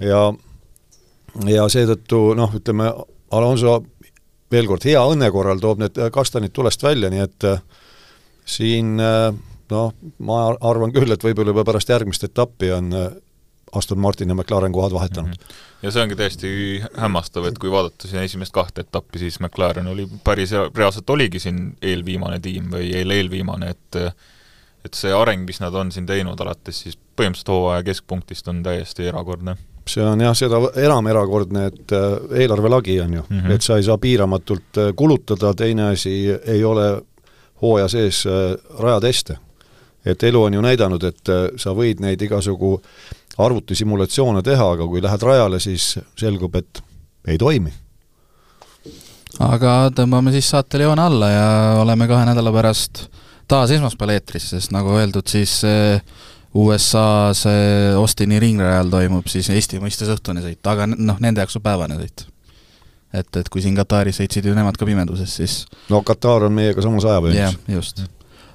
[0.00, 0.32] ja,
[1.46, 2.92] ja seetõttu noh, ütleme,
[3.30, 3.82] Alonso
[4.50, 7.62] veel kord, hea õnne korral toob need kastanid tulest välja, nii et äh,
[8.44, 9.34] siin äh,
[9.70, 13.08] noh, ma arvan küll, et võib-olla juba pärast järgmist etappi on äh,
[13.76, 15.32] Aston Martin ja McLaren kohad vahetanud mm.
[15.32, 15.82] -hmm.
[15.82, 16.48] ja see ongi täiesti
[16.96, 21.76] hämmastav, et kui vaadata siin esimest kahte etappi, siis McLaren oli päris, reaalselt oligi siin
[21.82, 24.02] eelviimane tiim või eel-eelviimane, et
[24.86, 29.08] et see areng, mis nad on siin teinud alates siis põhimõtteliselt hooaja keskpunktist, on täiesti
[29.10, 29.56] erakordne
[29.86, 33.52] see on jah, seda enam erakordne, et äh, eelarve lagi on ju mm, -hmm.
[33.52, 37.02] et sa ei saa piiramatult äh, kulutada, teine asi, ei ole
[37.62, 38.26] hooaja sees
[38.78, 39.36] rajateste.
[40.06, 42.76] Et elu on ju näidanud, et sa võid neid igasugu
[43.38, 46.80] arvutisimulatsioone teha, aga kui lähed rajale, siis selgub, et
[47.28, 47.72] ei toimi.
[49.42, 51.48] aga tõmbame siis saatele joone alla ja
[51.82, 53.04] oleme kahe nädala pärast
[53.48, 56.00] taas esmaspäeval eetris, sest nagu öeldud, siis eh,
[56.56, 61.66] USA-s eh, Austini ringrajal toimub siis Eesti mõistes õhtune sõit, aga noh, nende jaoks on
[61.66, 62.26] päevane sõit.
[63.12, 66.82] et, et kui siin Kataris sõitsid ju nemad ka pimeduses, siis no Katar on meiega
[66.82, 67.42] samas ajavööndis.
[67.44, 68.06] jah, just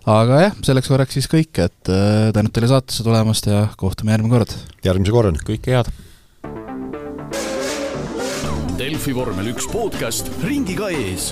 [0.09, 4.33] aga jah, selleks korraks siis kõik, et äh, tänud teile saatesse tulemast ja kohtume järgmine
[4.39, 4.55] kord.
[4.85, 5.43] järgmise korrani.
[5.45, 5.91] kõike head!
[8.81, 11.29] Delfi vormel üks podcast ringiga ees